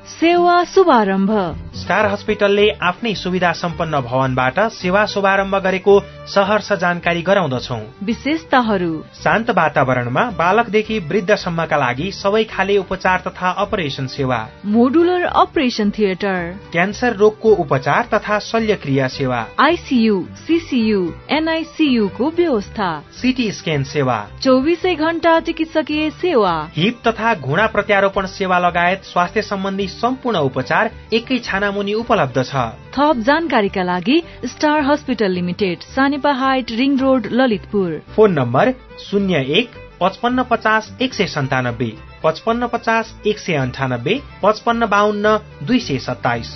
सेवा 0.03 0.63
शुभारम्भ। 0.63 1.29
स्टार 1.75 2.05
हस्पिटलले 2.05 2.67
आफ्नै 2.83 3.13
सुविधा 3.15 3.51
सम्पन्न 3.51 3.99
भवनबाट 4.01 4.59
सेवा 4.59 5.05
शुभारम्भ 5.05 5.55
गरेको 5.55 5.93
सहर्ष 6.27 6.71
जानकारी 6.73 7.21
गराउँदछौ। 7.21 7.77
विशेषताहरू। 8.03 8.91
शान्त 9.23 9.49
वातावरणमा 9.49 10.23
बालकदेखि 10.31 10.99
वृद्धसम्मका 10.99 11.77
लागि 11.77 12.11
सबै 12.11 12.43
खाले 12.43 12.77
उपचार 12.77 13.23
तथा 13.27 13.49
अपरेसन 13.63 14.07
सेवा। 14.07 14.39
Modular 14.65 15.23
operation 15.23 15.91
theatre. 15.91 16.51
क्यान्सर 16.71 17.15
रोगको 17.15 17.49
उपचार 17.55 18.09
तथा 18.13 18.39
शल्यक्रिया 18.39 19.07
सेवा। 19.07 19.45
आइसियू 19.59 20.27
सिसियू 20.47 21.01
एनआइसियू 21.29 22.07
को 22.07 22.29
व्यवस्था। 22.29 22.91
सिटी 23.21 23.51
स्क्यान 23.51 23.83
सेवा। 23.83 24.19
चौबिसै 24.41 24.95
घण्टा 24.95 25.39
चिकित्सकीय 25.39 26.09
सेवा। 26.09 26.53
हिप 26.75 27.01
तथा 27.07 27.33
घुँडा 27.35 27.67
प्रत्यारोपण 27.67 28.25
सेवा 28.25 28.59
लगायत 28.59 29.03
स्वास्थ्य 29.03 29.41
सम्बन्धी 29.41 29.87
सम्पूर्ण 29.93 30.37
उपचार 30.49 30.91
एकै 31.13 31.37
छानामुनि 31.45 31.93
उपलब्ध 32.01 32.43
छ। 32.43 32.65
थप 32.95 33.23
जानकारीका 33.27 33.83
लागि 33.83 34.17
star 34.45 34.81
hospital 34.89 35.31
limited 35.31 35.87
Sanepa 35.95 36.31
height 36.41 36.71
ring 36.79 36.97
road 36.99 37.27
Lalitpur. 37.31 37.89
Phone 38.15 38.39
number 38.39 38.73
शून्य 39.05 39.45
एक 39.59 39.79
पचपन्न 40.01 40.43
पचास 40.51 40.91
एक 41.01 41.13
सय 41.13 41.27
सन्तानब्बे 41.29 41.91
पचपन्न 42.23 42.67
पचास 42.67 43.13
एक 43.27 43.39
सय 43.39 43.55
अन्ठानब्बे 43.55 44.19
पचपन्न 44.43 44.85
बाहन्न 44.89 45.37
दुई 45.63 45.79
सय 45.79 45.97
सत्ताइस। 46.05 46.55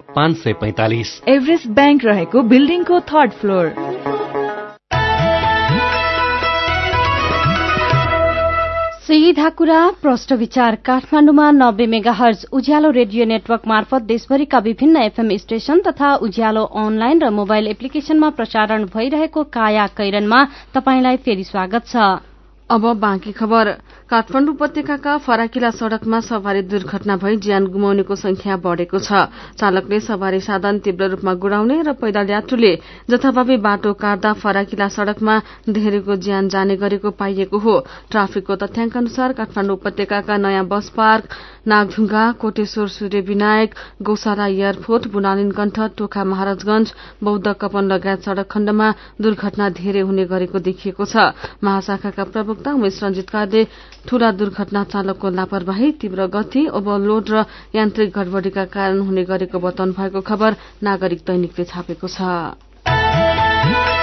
पाँच 0.15 0.37
सय 0.37 0.53
पैंतालिस। 0.53 1.09
एभरेस्ट 1.27 1.67
ब्याङ्क 1.69 2.05
रहेको 2.05 2.41
बिल्डिङको 2.43 2.99
थर्ड 3.09 3.31
फ्लोर। 3.31 3.73
सीधा 9.01 9.49
कुरा 9.49 9.79
प्रष्ट 10.01 10.33
विचार 10.33 10.75
काठमाण्डुमा 10.85 11.49
नब्बे 11.51 11.85
mega 11.87 12.11
hertz 12.11 12.45
Ujyaalo 12.53 12.89
radio 12.91 13.25
network 13.25 13.67
मार्फत 13.67 14.01
देशभरिका 14.01 14.59
विभिन्न 14.59 15.01
एफएम 15.01 15.35
स्टेशन 15.37 15.81
तथा 15.87 16.13
उज्यालो 16.27 16.63
अनलाइन 16.63 17.21
र 17.21 17.29
मोबाइल 17.29 17.67
एप्लिकेशनमा 17.67 18.29
प्रसारण 18.29 18.85
भइरहेको 18.95 19.43
काया 19.53 19.87
कैरनमा 19.97 20.43
तपाईंलाई 20.73 21.17
फेरि 21.17 21.43
स्वागत 21.43 21.87
छ। 21.87 21.95
अब 22.69 22.93
बाँकी 22.99 23.31
खबर। 23.31 23.67
काठमाडौँ 24.11 24.53
उपत्यकाका 24.53 25.11
फराकिला 25.23 25.69
सड़कमा 25.71 26.19
सवारी 26.19 26.61
दुर्घटना 26.67 27.15
भई 27.15 27.35
ज्यान 27.39 27.67
गुमाउनेको 27.71 28.15
संख्या 28.19 28.55
बढ़ेको 28.59 28.99
छ। 28.99 29.31
चालकले 29.55 29.99
सवारी 30.03 30.39
साधन 30.43 30.79
तीव्र 30.83 31.07
रूपमा 31.15 31.33
गुडाउने 31.39 31.77
र 31.79 31.93
पैदल 31.95 32.27
यात्रुले 32.27 32.73
जथाभावी 33.07 33.57
बाटो 33.63 33.93
काट्दा 33.95 34.33
फराकिला 34.35 34.87
सड़कमा 34.91 35.35
धेरैको 35.71 36.15
ज्यान 36.27 36.49
जाने 36.51 36.75
गरेको 36.75 37.11
पाइएको 37.15 37.57
हो। 37.57 37.75
ट्राफिकको 38.11 38.55
तथ्याङ्क 38.59 38.97
अनुसार 38.97 39.33
काठमाडौँ 39.39 39.75
उपत्यकाका 39.79 40.37
नयाँ 40.43 40.65
bus 40.67 40.91
park 40.91 41.31
Nagdhunga 41.71 42.23
Koteshwor 42.41 42.87
Surya 42.91 43.19
Binayak 43.23 43.75
Gaushala 44.03 44.47
airport 44.49 45.07
बुनालिन 45.07 45.51
कण्ठ 45.55 45.79
टोखा 45.95 46.23
महाराजगंज 46.25 46.93
बौद्ध 47.23 47.47
कपन 47.61 47.83
लगायत 47.87 48.27
सड़क 48.27 48.47
खण्डमा 48.51 48.91
दुर्घटना 49.21 49.69
धेरै 49.79 50.03
हुने 50.03 50.25
गरेको 50.27 50.59
देखिएको 50.59 51.05
छ। 51.05 51.31
महाशाखाका 51.63 52.23
प्रवक्ता 52.33 52.73
उमेश 52.73 52.99
रंजित 53.03 53.29
कारले 53.29 53.63
ठूला 54.07 54.31
दुर्घटना 54.39 54.83
चालकको 54.91 55.29
लापरवाही 55.29 55.91
तीव्र 56.01 56.25
गति 56.33 56.61
ओभरलोड 56.73 57.25
र 57.29 57.45
यान्त्रिक 57.75 58.09
गडबडीका 58.17 58.65
कारण 58.73 58.99
हुने 59.07 59.23
गरेको 59.29 59.59
बताउनु 59.59 59.93
भएको 59.93 60.21
खबर 60.25 60.55
नागरिक 60.83 61.21
दैनिकले 61.27 61.65
छापेको 61.69 62.07
छ। 62.07 64.00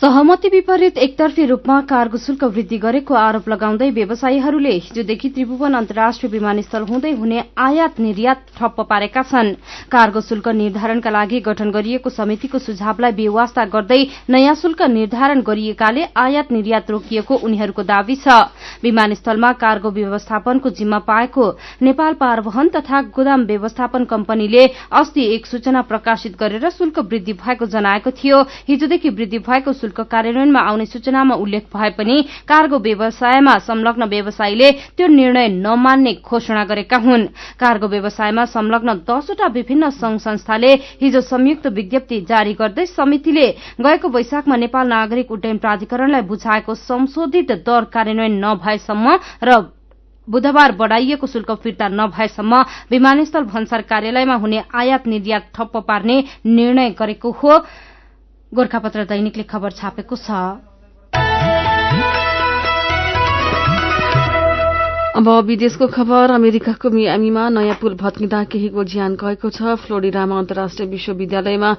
सहमति 0.00 0.48
विपरीत 0.48 0.98
एकतर्फी 0.98 1.44
रूपमा 1.46 1.80
कार्गो 1.88 2.18
शुल्क 2.18 2.44
वृद्धि 2.46 2.76
गरेको 2.80 3.14
आरोप 3.14 3.48
लगाउँदै 3.48 3.88
व्यवसायीहरूले 3.90 4.70
हिजोदेखि 4.74 5.28
त्रिभुवन 5.28 5.74
अन्तर्राष्ट्रिय 5.74 6.30
विमानस्थल 6.32 6.82
हुँदै 6.82 7.10
हुने 7.12 7.42
आयात 7.60 8.00
निर्यात 8.00 8.46
ठप्प 8.58 8.80
पारेका 8.82 9.22
छन्। 9.22 9.52
कार्गो 9.92 10.20
शुल्क 10.20 10.48
निर्धारणका 10.50 11.10
लागि 11.10 11.40
गठन 11.40 11.70
गरिएको 11.70 12.10
समितिको 12.10 12.58
सुझावलाई 12.60 13.12
बेवास्ता 13.12 13.64
गर्दै 13.66 14.00
नयाँ 14.30 14.54
शुल्क 14.54 14.82
निर्धारण 14.88 15.40
गरिएकाले 15.42 16.06
आयात 16.16 16.52
निर्यात 16.52 16.90
रोकिएको 16.90 17.36
उनीहरूको 17.36 17.82
दावी 17.84 18.16
छ। 18.16 18.38
विमानस्थलमा 18.82 19.52
कार्गो 19.60 19.90
व्यवस्थापनको 19.90 20.70
जिम्मा 20.80 20.98
पाएको 21.04 21.50
नेपाल 21.82 22.14
पारवहन 22.16 22.68
तथा 22.70 23.02
गोदाम 23.12 23.44
व्यवस्थापन 23.44 24.04
कम्पनीले 24.06 24.64
अस्ति 24.96 25.28
एक 25.34 25.46
सूचना 25.46 25.82
प्रकाशित 25.92 26.40
गरेर 26.40 26.68
शुल्क 26.70 26.98
वृद्धि 27.04 27.32
भएको 27.36 27.66
जनाएको 27.68 28.10
थियो। 28.16 28.42
हिजोदेखि 28.64 29.08
वृद्धि 29.12 29.38
भएको 29.44 29.72
शुल्क 29.90 30.06
कार्यान्वयनमा 30.06 30.60
आउने 30.60 30.86
सूचनामा 30.86 31.34
उल्लेख 31.34 31.64
भए 31.74 31.90
पनि 31.98 32.16
कार्गो 32.46 32.78
व्यवसायमा 32.78 33.54
संलग्न 33.58 34.04
व्यवसायीले 34.06 34.70
त्यो 34.96 35.06
निर्णय 35.10 35.48
नमान्ने 35.58 36.12
घोषणा 36.22 36.64
गरेका 36.64 36.96
हुन्। 36.96 37.26
कार्गो 37.58 37.86
व्यवसायमा 37.88 38.44
संलग्न 38.46 38.94
दसवटा 39.02 39.46
विभिन्न 39.50 39.90
संघ 39.90 40.18
संस्थाले 40.20 40.72
हिजो 41.02 41.20
संयुक्त 41.26 41.66
विज्ञप्ति 41.74 42.20
जारी 42.30 42.52
गर्दै 42.54 42.86
समितिले 42.88 43.46
गएको 43.82 44.08
वैशाखमा 44.08 44.56
नेपाल 44.56 44.86
नागरिक 44.88 45.30
उड्डयन 45.32 45.58
प्राधिकरणलाई 45.58 46.22
बुझाएको 46.30 46.74
संशोधित 46.86 47.52
दर 47.66 47.84
कार्यान्वयन 47.90 48.38
नभएसम्म 48.44 49.18
र 49.42 49.58
बुधबार 50.28 50.72
बढ़ाइएको 50.78 51.26
शुल्क 51.26 51.50
फिर्ता 51.62 51.88
नभएसम्म 51.90 52.54
विमानस्थल 52.90 53.44
भन्सार 53.50 53.82
कार्यालयमा 53.82 54.34
हुने 54.34 54.62
आयात 54.70 55.06
निर्यात 55.06 55.50
ठप्प 55.54 55.76
पार्ने 55.88 56.22
निर्णय 56.46 56.90
गरेको 56.94 57.30
हो। 57.42 57.58
गोर्खापत्र 58.52 59.04
दैनिकले 59.06 59.42
खबर 59.46 59.70
छापेको 59.78 60.16
छ। 60.16 60.30
अब 65.14 65.28
विदेशको 65.46 65.86
खबर 65.86 66.30
अमेरिकाको 66.34 66.90
मियामीमा 66.90 67.48
नयाँ 67.48 67.76
पुल 67.80 67.94
भत्किँदा 67.94 68.42
केहीको 68.50 68.84
ज्यान 68.84 69.14
गएको 69.14 69.48
छ। 69.50 69.78
फ्लोरिडामा 69.86 70.38
अन्तर्राष्ट्रिय 70.38 70.88
विश्वविद्यालयमा 70.90 71.70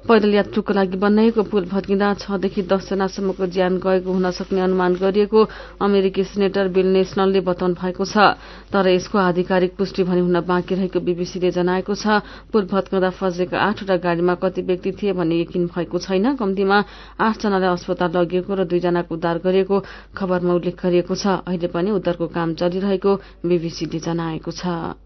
पैदल 0.00 0.34
यात्रुको 0.34 0.72
लागि 0.72 0.96
बनाइएको 0.96 1.42
पुल 1.44 1.64
भत्किँदा 1.68 2.08
छदेखि 2.16 2.62
दसजनासम्मको 2.66 3.46
ज्यान 3.46 3.76
गएको 3.78 4.10
हुन 4.10 4.30
सक्ने 4.32 4.60
अनुमान 4.60 4.94
गरिएको 4.96 5.40
अमेरिकी 5.78 6.24
सेनेटर 6.24 6.68
बिल 6.72 6.86
नेशनलले 6.96 7.40
बताउनु 7.44 7.74
भएको 7.76 8.04
छ। 8.04 8.40
तर 8.72 8.88
यसको 8.88 9.18
आधिकारिक 9.20 9.76
पुष्टि 9.76 10.02
भने 10.08 10.20
हुन 10.20 10.40
बाँकी 10.40 10.74
रहेको 10.74 11.00
बीबीसीले 11.04 11.50
जनाएको 11.52 11.94
छ। 11.94 12.24
पुल 12.48 12.64
भत्काउँदा 12.72 13.10
फसेका 13.12 13.60
आठवटा 13.60 13.96
गाड़ीमा 14.00 14.34
कति 14.40 14.62
व्यक्ति 14.62 14.90
थिए 14.92 15.12
भन्ने 15.12 15.40
यकिन 15.40 15.66
भएको 15.68 15.98
छैन। 16.00 16.36
कम्तीमा 16.40 16.78
आठजनालाई 17.20 17.70
अस्पताल 17.70 18.10
लगिएको 18.16 18.52
र 18.56 18.64
दुईजनाको 18.64 19.14
उद्धार 19.14 19.38
गरिएको 19.44 19.76
खबरमा 20.16 20.52
उल्लेख 20.54 20.76
गरिएको 20.80 21.14
छ। 21.14 21.44
अहिले 21.44 21.68
पनि 21.68 21.90
उद्धारको 21.92 22.26
काम 22.32 22.54
चलिरहेको 22.56 23.12
बीबीसीले 23.44 23.98
जनाएको 24.00 24.50
छ। 24.50 24.96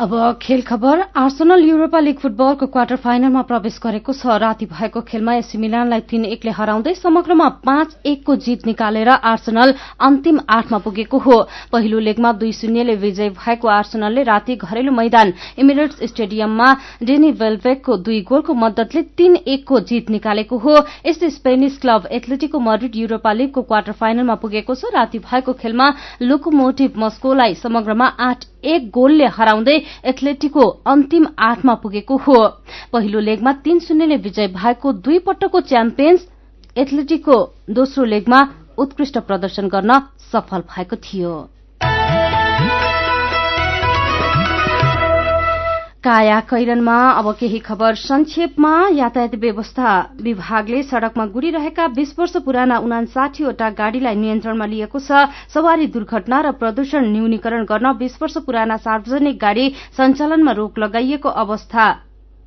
अब 0.00 0.38
खेल 0.42 0.60
खबर 0.62 1.00
आर्सनल 1.16 1.64
युरोपा 1.64 2.00
लीग 2.00 2.18
फुटबलको 2.18 2.66
क्वार्टर 2.66 2.96
फाइनलमा 2.96 3.40
प्रवेश 3.42 3.78
गरेको 3.82 4.12
छ। 4.12 4.36
राति 4.40 4.66
भएको 4.66 5.00
खेलमा 5.02 5.34
एसी 5.34 5.58
मिलानलाई 5.60 6.00
तीन 6.08 6.24
एकले 6.26 6.50
हराउँदै 6.50 6.94
समग्रमा 6.96 7.48
पाँच 7.60 7.96
एकको 8.06 8.36
जीत 8.38 8.64
निकालेर 8.66 9.08
आर्सनल 9.08 9.74
अन्तिम 10.00 10.40
आठमा 10.48 10.78
पुगेको 10.78 11.18
हो। 11.18 11.36
पहिलो 11.72 11.98
लेगमा 12.00 12.32
दुई 12.32 12.52
शून्यले 12.52 12.94
विजय 12.96 13.28
भएको 13.36 13.68
आर्सनलले 13.68 14.22
राति 14.22 14.56
घरेलु 14.56 14.92
मैदान 14.92 15.32
इमिरेट्स 15.58 16.08
स्टेडियममा 16.08 16.72
डेनी 17.02 17.30
वेल्वेकको 17.36 17.96
दुई 17.98 18.20
गोलको 18.24 18.54
मद्दतले 18.56 19.02
तीन 19.20 19.36
एकको 19.36 19.80
जीत 19.84 20.10
निकालेको 20.10 20.58
हो। 20.58 20.78
यस्तै 21.06 21.30
Spanish 21.30 21.78
club 21.78 22.08
Atletico 22.10 22.60
Madrid 22.60 22.96
Europa 22.96 23.32
लीगको 23.34 23.62
क्वार्टर 23.64 24.00
फाइनलमा 24.00 24.34
पुगेको 24.40 24.74
छ। 24.74 24.96
राति 24.96 25.18
भएको 25.20 25.52
खेलमा 25.60 25.92
लोकोमोटिभ 26.22 26.98
मस्कोलाई 26.98 27.54
समग्रमा 27.60 28.06
आठ 28.30 28.48
एक 28.64 28.90
गोलले 28.90 29.26
हराउँदै 29.26 29.76
एथलेटिको 30.04 30.68
अन्तिम 30.86 31.26
आठमा 31.38 31.74
पुगेको 31.74 32.16
हो। 32.16 32.38
पहिलो 32.92 33.20
लेगमा 33.20 33.52
तीन 33.64 33.78
शून्यले 33.78 34.16
विजय 34.16 34.48
भएको 34.48 34.92
दुई 34.92 35.18
पटकको 35.18 35.60
च्याम्पियन्स 35.60 36.26
एथलेटिको 36.76 37.36
दोस्रो 37.70 38.04
लेगमा 38.04 38.40
उत्कृष्ट 38.78 39.18
प्रदर्शन 39.18 39.68
गर्न 39.68 40.00
सफल 40.32 40.60
भएको 40.68 40.96
थियो। 40.96 41.32
काया 46.04 46.38
कैरनमा 46.40 46.96
अब 47.10 47.26
केही 47.40 47.58
खबर 47.58 47.94
संक्षेपमा 47.94 48.72
यातायात 48.92 49.34
व्यवस्था 49.34 49.90
विभागले 50.22 50.82
सड़कमा 50.82 51.26
गुडिरहेका 51.26 51.86
बीस 51.96 52.14
वर्ष 52.18 52.36
पुराना 52.44 52.78
उनासाठीवटा 52.78 53.68
गाड़ीलाई 53.76 54.14
नियन्त्रणमा 54.16 54.66
लिएको 54.66 54.98
छ। 54.98 55.28
सवारी 55.52 55.86
दुर्घटना 55.92 56.40
र 56.40 56.52
प्रदूषण 56.56 57.12
न्यूनीकरण 57.12 57.64
गर्न 57.68 57.92
बीस 58.00 58.16
वर्ष 58.22 58.36
पुराना 58.48 58.76
सार्वजनिक 58.80 59.38
गाड़ी 59.38 59.68
सञ्चालनमा 59.96 60.52
रोक 60.56 60.78
लगाइएको 60.78 61.28
अवस्था 61.28 61.84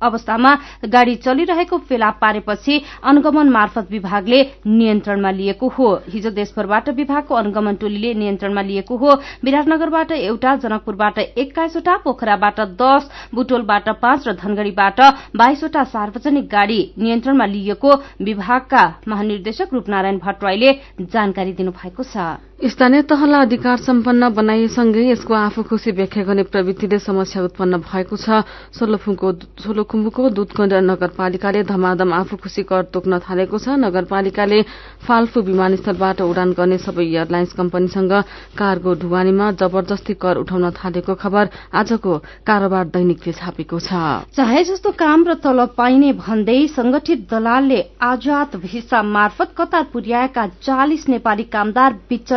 अवस्थामा 0.04 0.54
गाड़ी 0.88 1.14
चलिरहेको 1.16 1.78
फेला 1.88 2.10
पारेपछि 2.20 2.80
अनुगमन 3.04 3.48
मार्फत 3.50 3.90
विभागले 3.90 4.42
नियन्त्रणमा 4.66 5.30
लिएको 5.30 5.68
हो। 5.68 5.88
हिजो 6.08 6.30
देशभरबाट 6.32 6.88
विभागको 6.96 7.34
अनुगमन 7.34 7.74
टोलीले 7.76 8.14
नियन्त्रणमा 8.14 8.62
लिएको 8.62 8.96
हो। 8.96 9.14
विराटनगरबाट 9.44 10.12
एउटा 10.12 10.54
जनकपुरबाट 10.56 11.18
एक्काइसवटा 11.18 11.96
पोखराबाट 12.04 12.60
दश 12.80 13.08
बुटोलबाट 13.34 13.88
पाँच 14.02 14.28
र 14.28 14.32
धनगढ़ीबाट 14.34 15.00
बाइसवटा 15.36 15.84
सार्वजनिक 15.86 16.48
गाड़ी 16.48 16.80
नियन्त्रणमा 16.98 17.46
लिइएको 17.46 17.94
विभागका 18.22 18.82
महानिर्देशक 19.08 19.72
रूपनारायण 19.72 20.18
भट्टराईले 20.18 20.72
जानकारी 21.00 21.52
दिनुभएको 21.52 22.02
छ। 22.04 22.16
स्थानीय 22.54 23.02
तहलाई 23.02 23.42
अधिकार 23.44 23.76
सम्पन्न 23.76 24.28
बनाइएसँगै 24.30 25.02
यसको 25.04 25.34
आफू 25.34 25.62
खुशी 25.68 25.90
व्याख्या 25.90 26.22
गर्ने 26.24 26.42
प्रवृत्तिले 26.48 26.98
समस्या 26.98 27.42
उत्पन्न 27.44 27.76
भएको 27.82 28.16
छ। 28.16 28.46
सोलुखुम्बुको 28.78 30.28
दुधकण्ड 30.30 30.72
नगरपालिकाले 30.86 31.62
धमाधम 31.66 32.12
आफू 32.14 32.36
खुशी 32.38 32.62
कर 32.62 32.82
तोक्न 32.94 33.18
थालेको 33.20 33.58
छ। 33.58 33.74
नगरपालिकाले 33.74 34.60
फाल्फु 35.02 35.40
विमानस्थलबाट 35.42 36.20
उडान 36.22 36.52
गर्ने 36.54 36.78
सबै 36.78 37.04
एयरलाइन्स 37.04 37.52
कम्पनीसँग 37.52 38.12
कार्गो 38.54 38.94
ढुवानीमा 39.02 39.50
जबरजस्ती 39.58 40.14
कर 40.14 40.36
उठाउन 40.46 40.70
थालेको 40.78 41.14
खबर 41.18 41.50
आजको 41.74 42.12
कारोबार 42.46 42.84
दैनिकले 42.94 43.32
छापेको 43.34 43.78
छ। 43.82 44.30
चाहे 44.30 44.62
जस्तो 44.64 44.94
काम 44.94 45.26
र 45.26 45.34
तलब 45.42 45.74
पाइने 45.74 46.12
भन्दै 46.22 46.60
संगठित 46.70 47.26
दलालले 47.28 47.80
आजाद 47.98 48.56
भिसा 48.62 49.02
मार्फत 49.02 49.54
कतार 49.58 49.84
पुर्याएका 49.92 50.46
चालिस 50.62 51.08
नेपाली 51.10 51.50
कामदार 51.50 51.92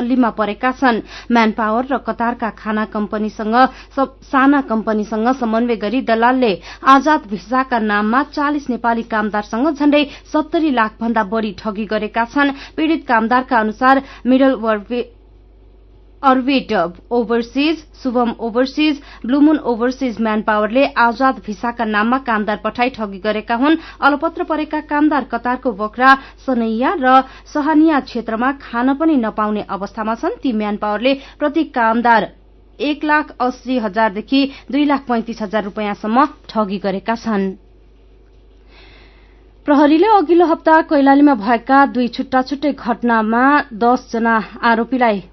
बिचल्लीमा 0.08 0.30
परेका 0.32 0.72
छन्। 0.72 1.02
म्यान 1.32 1.52
पावर 1.52 1.86
र 1.92 1.98
कतारका 2.00 2.50
खाना 2.56 2.86
कम्पनीसँग 2.88 3.56
साना 4.24 4.62
कम्पनीसँग 4.64 5.28
समन्वय 5.36 5.76
गरी 5.76 6.02
दलालले 6.02 6.52
आजाद 6.86 7.28
भिसाका 7.28 7.80
नाममा 7.82 8.24
चालिस 8.32 8.70
नेपाली 8.70 9.04
कामदारसँग 9.04 9.68
झण्डै 9.76 10.04
सत्तरी 10.32 10.72
लाख 10.72 10.92
भन्दा 11.02 11.24
बढ़ी 11.28 11.52
ठगी 11.60 11.86
गरेका 11.86 12.24
छन्। 12.26 12.56
पीड़ित 12.78 13.06
कामदारका 13.08 13.60
अनुसार 13.60 14.02
middle 14.26 14.56
orbit 16.24 16.72
overseas 17.12 17.84
Shubham 18.04 18.32
overseas 18.40 19.02
blue moon 19.26 19.58
overseas 19.72 20.20
man 20.22 20.42
पावरले 20.42 20.86
आजाद 20.98 21.42
भिसाका 21.46 21.86
नाममा 21.86 22.18
कामदार 22.20 22.58
पठाई 22.64 22.90
ठगी 22.90 23.20
गरेका 23.20 23.56
हुन्। 23.56 23.78
अलपत्र 24.02 24.44
परेका 24.44 24.80
कामदार 24.90 25.24
कतारको 25.24 25.72
बकरा 25.74 26.14
सनैया 26.46 26.96
र 27.00 27.22
सहानिया 27.54 28.00
क्षेत्रमा 28.00 28.52
खान 28.62 28.94
पनि 28.96 29.16
नपाउने 29.18 29.66
अवस्थामा 29.70 30.16
छन्। 30.16 30.42
ती 30.44 30.52
म्यान 30.54 30.78
पावरले 30.78 31.14
प्रति 31.40 31.64
कामदार 31.78 32.28
एक 32.80 33.04
लाख 33.04 33.36
अस्सी 33.40 33.78
हजारदेखि 33.80 34.42
दुई 34.72 34.86
लाख 34.86 35.06
पैंतिस 35.08 35.42
हजार 35.42 35.64
रूपियाँसम्म 35.64 36.26
ठगी 36.50 36.78
गरेका 36.80 37.16
छन्। 37.16 37.50
प्रहरीले 39.66 40.08
अघिल्लो 40.18 40.46
हप्ता 40.46 40.82
कैलालीमा 40.90 41.34
भएका 41.38 41.86
दुई 41.94 42.08
छुट्टा 42.10 42.42
छुट्टै 42.42 42.72
घटनामा 42.74 43.48
दसजना 43.74 44.36
आरोपीलाई 44.64 45.24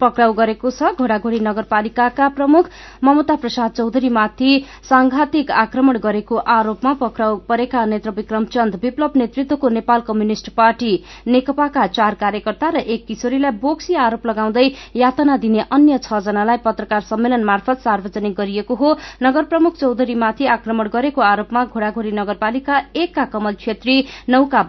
पक्राउ 0.00 0.32
गरेको 0.34 0.70
छ। 0.70 0.92
घोड़ाघोड़ी 0.94 1.38
नगरपालिकाका 1.40 2.28
प्रमुख 2.30 2.68
ममता 3.04 3.34
प्रसाद 3.36 3.70
चौधरीमाथि 3.72 4.50
सांघातिक 4.84 5.50
आक्रमण 5.52 5.98
गरेको 5.98 6.36
आरोपमा 6.50 6.92
पक्राउ 7.00 7.36
परेका 7.48 7.84
नेत्र 7.86 8.10
विक्रम 8.12 8.44
चन्द 8.46 8.74
विप्लव 8.82 9.12
नेतृत्वको 9.16 9.68
नेपाल 9.70 10.00
कम्युनिष्ट 10.02 10.50
पार्टी 10.56 10.92
नेकपाका 11.28 11.86
चार 11.88 12.14
कार्यकर्ता 12.16 12.68
र 12.70 12.76
एक 12.88 13.06
किशोरीलाई 13.06 13.58
बोक्सी 13.60 13.94
आरोप 14.00 14.26
लगाउँदै 14.26 14.66
यातना 14.96 15.36
दिने 15.38 15.64
अन्य 15.70 15.98
छ 16.00 16.20
जनालाई 16.22 16.56
पत्रकार 16.64 17.00
सम्मेलन 17.04 17.44
मार्फत 17.44 17.80
सार्वजनिक 17.80 18.34
गरिएको 18.36 18.74
हो। 18.74 18.96
नगर 19.22 19.44
प्रमुख 19.46 19.76
चौधरीमाथि 19.76 20.46
आक्रमण 20.48 20.88
गरेको 20.88 21.20
आरोपमा 21.22 21.64
घोड़ाघोड़ी 21.66 22.12
नगरपालिका 22.12 22.78
एकका 22.96 23.24
कमल 23.32 23.54
छेत्री 23.60 23.96
नौका 24.28 24.62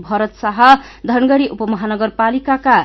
भरत 0.00 0.34
शाह 0.40 0.58
धनगढ़ी 1.06 1.46
उपमहानगरपालिकाका 1.48 2.76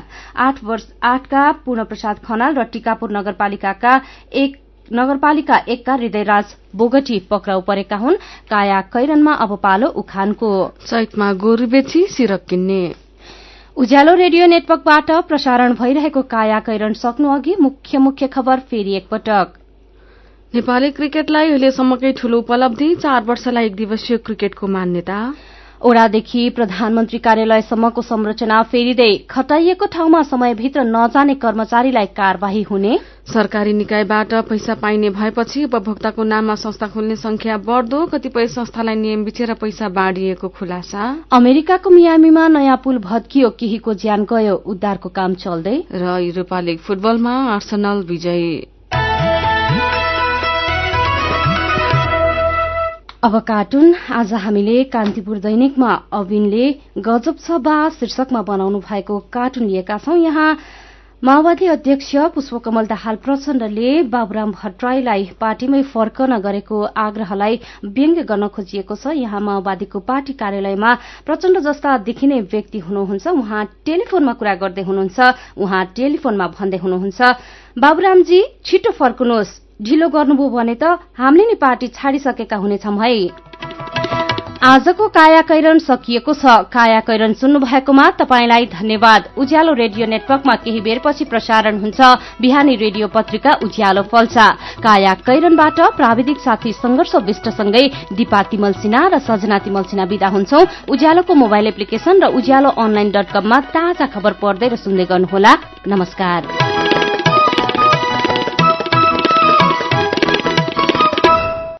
आठका 0.43 1.51
पूर्ण 1.65 1.83
प्रसाद 1.84 2.19
खनाल 2.26 2.56
र 2.56 2.63
टिकापुर 2.63 3.12
नगरपालिकाका 3.12 4.02
एक 4.34 4.58
नगरपालिका 4.91 5.58
एकका 5.67 5.93
हृदयराज 5.93 6.56
बोगटी 6.76 7.19
पक्राउ 7.30 7.62
परेका 7.62 7.98
हुन्। 7.98 8.15
काया 8.50 8.82
कैरनमा 8.93 9.34
अब 9.34 9.56
पालो 9.63 9.88
उखानको। 9.88 10.50
चैतमा 10.88 11.32
गोरु 11.34 11.67
बेची 11.67 12.06
सिरक 12.08 12.46
किन्ने। 12.50 12.84
उज्यालो 13.78 14.13
रेडियो 14.13 14.48
नेटवर्कबाट 14.48 15.12
प्रसारण 15.28 15.74
भइरहेको 15.74 16.22
काया 16.30 16.60
कैरन 16.60 16.93
सक्नु 16.93 17.30
अघि 17.30 17.56
मुख्य 17.62 17.98
मुख्य 17.98 18.28
खबर 18.28 18.60
फेरि 18.69 18.96
एकपटक। 18.96 19.54
नेपाली 20.54 20.91
क्रिकेटलाई 20.91 21.50
अहिलेसम्मकै 21.50 22.12
ठूलो 22.12 22.38
उपलब्धि 22.39 22.93
चार 22.96 23.24
वर्षलाई 23.24 23.65
एक 23.65 23.76
दिवसीय 23.76 24.17
क्रिकेटको 24.17 24.67
मान्यता। 24.67 25.17
ओडादेखि 25.84 26.41
प्रधानमन्त्री 26.56 27.17
कार्यालयसम्मको 27.19 28.02
संरचना 28.02 28.62
फेरिँदै 28.72 29.08
खटाइएको 29.30 29.86
ठाउँमा 29.91 30.22
समयभित्र 30.24 30.84
नजाने 30.86 31.34
कर्मचारीलाई 31.36 32.06
कार्यवाही 32.15 32.62
हुने। 32.69 33.00
सरकारी 33.28 33.74
निकायबाट 33.74 34.34
पैसा 34.50 34.74
पाइने 34.80 35.10
भएपछि 35.10 35.63
उपभोक्ताको 35.63 36.24
नाममा 36.24 36.56
संस्था 36.56 36.88
खोल्ने 36.88 37.15
संख्या 37.15 37.58
बढ़दो 37.67 38.06
कतिपय 38.13 38.48
संस्थालाई 38.56 38.96
नियम 38.96 39.24
बिचेर 39.26 39.54
पैसा 39.60 39.89
बाँडिएको 39.91 40.48
खुलासा। 40.56 41.04
अमेरिकाको 41.34 41.89
मियामीमा 41.89 42.48
नयाँ 42.48 42.82
पुल 42.84 42.98
भत्कियो 43.04 43.50
केहीको 43.60 43.93
ज्यान 44.00 44.24
गयो 44.24 44.56
उद्धारको 44.56 45.10
काम 45.10 45.34
चल्दै। 45.43 45.78
र 45.93 46.19
युरोपा 46.24 46.60
लीग 46.60 46.80
फुटबलमा 46.80 47.36
आर्सनल 47.54 48.08
विजयी 48.08 48.52
अब 53.23 53.38
कार्टुन 53.47 53.93
आज 54.12 54.31
हामीले 54.36 54.83
कान्तिपुर 54.93 55.38
दैनिकमा 55.39 55.91
अविनले 56.13 56.65
गजब 56.99 57.38
छ 57.39 57.59
बा 57.63 57.75
शीर्षकमा 57.89 58.41
बनाउनु 58.49 58.79
भएको 58.83 59.19
कार्टुन 59.31 59.63
लिएका 59.65 59.97
छौं। 59.97 60.17
यहाँ 60.17 60.57
माओवादी 61.23 61.65
अध्यक्ष 61.75 62.12
पुष्पकमल 62.36 62.86
दाहाल 62.86 63.15
प्रचण्डले 63.23 63.93
बाबुराम 64.12 64.51
भट्टराईलाई 64.53 65.23
पार्टीमै 65.39 65.81
फर्कन 65.93 66.38
गरेको 66.43 66.81
आग्रहलाई 67.05 67.59
व्यङ्ग्य 67.86 68.23
गर्न 68.27 68.47
खोजिएको 68.51 68.95
छ। 68.95 69.15
यहाँ 69.15 69.39
माओवादीको 69.39 69.99
पार्टी 70.03 70.33
कार्यालयमा 70.36 70.93
प्रचण्ड 71.23 71.63
जस्ता 71.63 71.97
देखिने 72.03 72.41
व्यक्ति 72.51 72.79
हुनुहुन्छ। 72.83 73.27
उहाँ 73.39 73.65
टेलिफोनमा 73.86 74.33
कुरा 74.36 74.55
गर्दै 74.67 74.83
हुनुहुन्छ। 74.83 75.33
उहाँ 75.63 75.86
टेलिफोनमा 75.95 76.47
भन्दै 76.59 76.77
हुनुहुन्छ 76.83 77.21
बाबुरामजी 77.79 78.43
छिटो 78.65 78.91
फर्कनुहोस्। 78.99 79.62
ढिलो 79.84 80.08
गर्नुभयो 80.10 80.50
भने 80.50 80.76
त 80.76 80.96
हामीले 81.19 81.46
नि 81.46 81.56
पार्टी 81.60 81.88
छाडिसकेका 81.91 82.56
हुनेछौं 82.56 82.96
है। 83.00 83.12
आजको 84.63 85.08
काया 85.12 85.41
कैरन 85.43 85.80
सकिएको 85.84 86.34
छ। 86.34 86.72
काया 86.72 87.00
कैरन 87.04 87.34
सुन्नु 87.36 87.60
भएकोमा 87.60 88.06
तपाईंलाई 88.15 88.65
धन्यवाद। 88.72 89.22
उज्यालो 89.36 89.74
रेडियो 89.76 90.08
नेटवर्कमा 90.08 90.56
केही 90.63 90.80
बेरपछि 90.80 91.26
प्रसारण 91.28 91.80
हुन्छ। 91.84 92.00
बिहानी 92.39 92.76
रेडियो 92.80 93.08
पत्रिका 93.12 93.52
उज्यालो 93.60 94.04
फल्सा। 94.08 94.48
काया 94.80 95.13
कैरनबाट 95.28 95.80
प्राविधिक 96.00 96.39
साथी 96.39 96.72
संघर्ष 96.80 97.15
विष्टसँगै 97.28 97.86
दिपा 98.15 98.41
तिमल 98.56 98.74
सिन्हा 98.80 99.04
र 99.12 99.19
सजना 99.19 99.58
तिमल 99.67 99.84
सिन्हा 99.91 100.06
विदा 100.08 100.28
हुन्छौ। 100.32 100.63
उज्यालोको 100.88 101.34
मोबाइल 101.36 101.67
एप्लिकेशन 101.67 102.24
र 102.24 102.32
उज्यालो 102.32 102.69
अनलाइन 102.80 103.12
डट 103.12 103.36
कममा 103.36 103.60
ताजा 103.76 104.06
खबर 104.15 104.39
पढ्दै 104.39 104.67
र 104.72 104.76
सुन्दै 104.80 105.06
गर्नुहोला। 105.12 105.54
नमस्कार। 105.91 106.41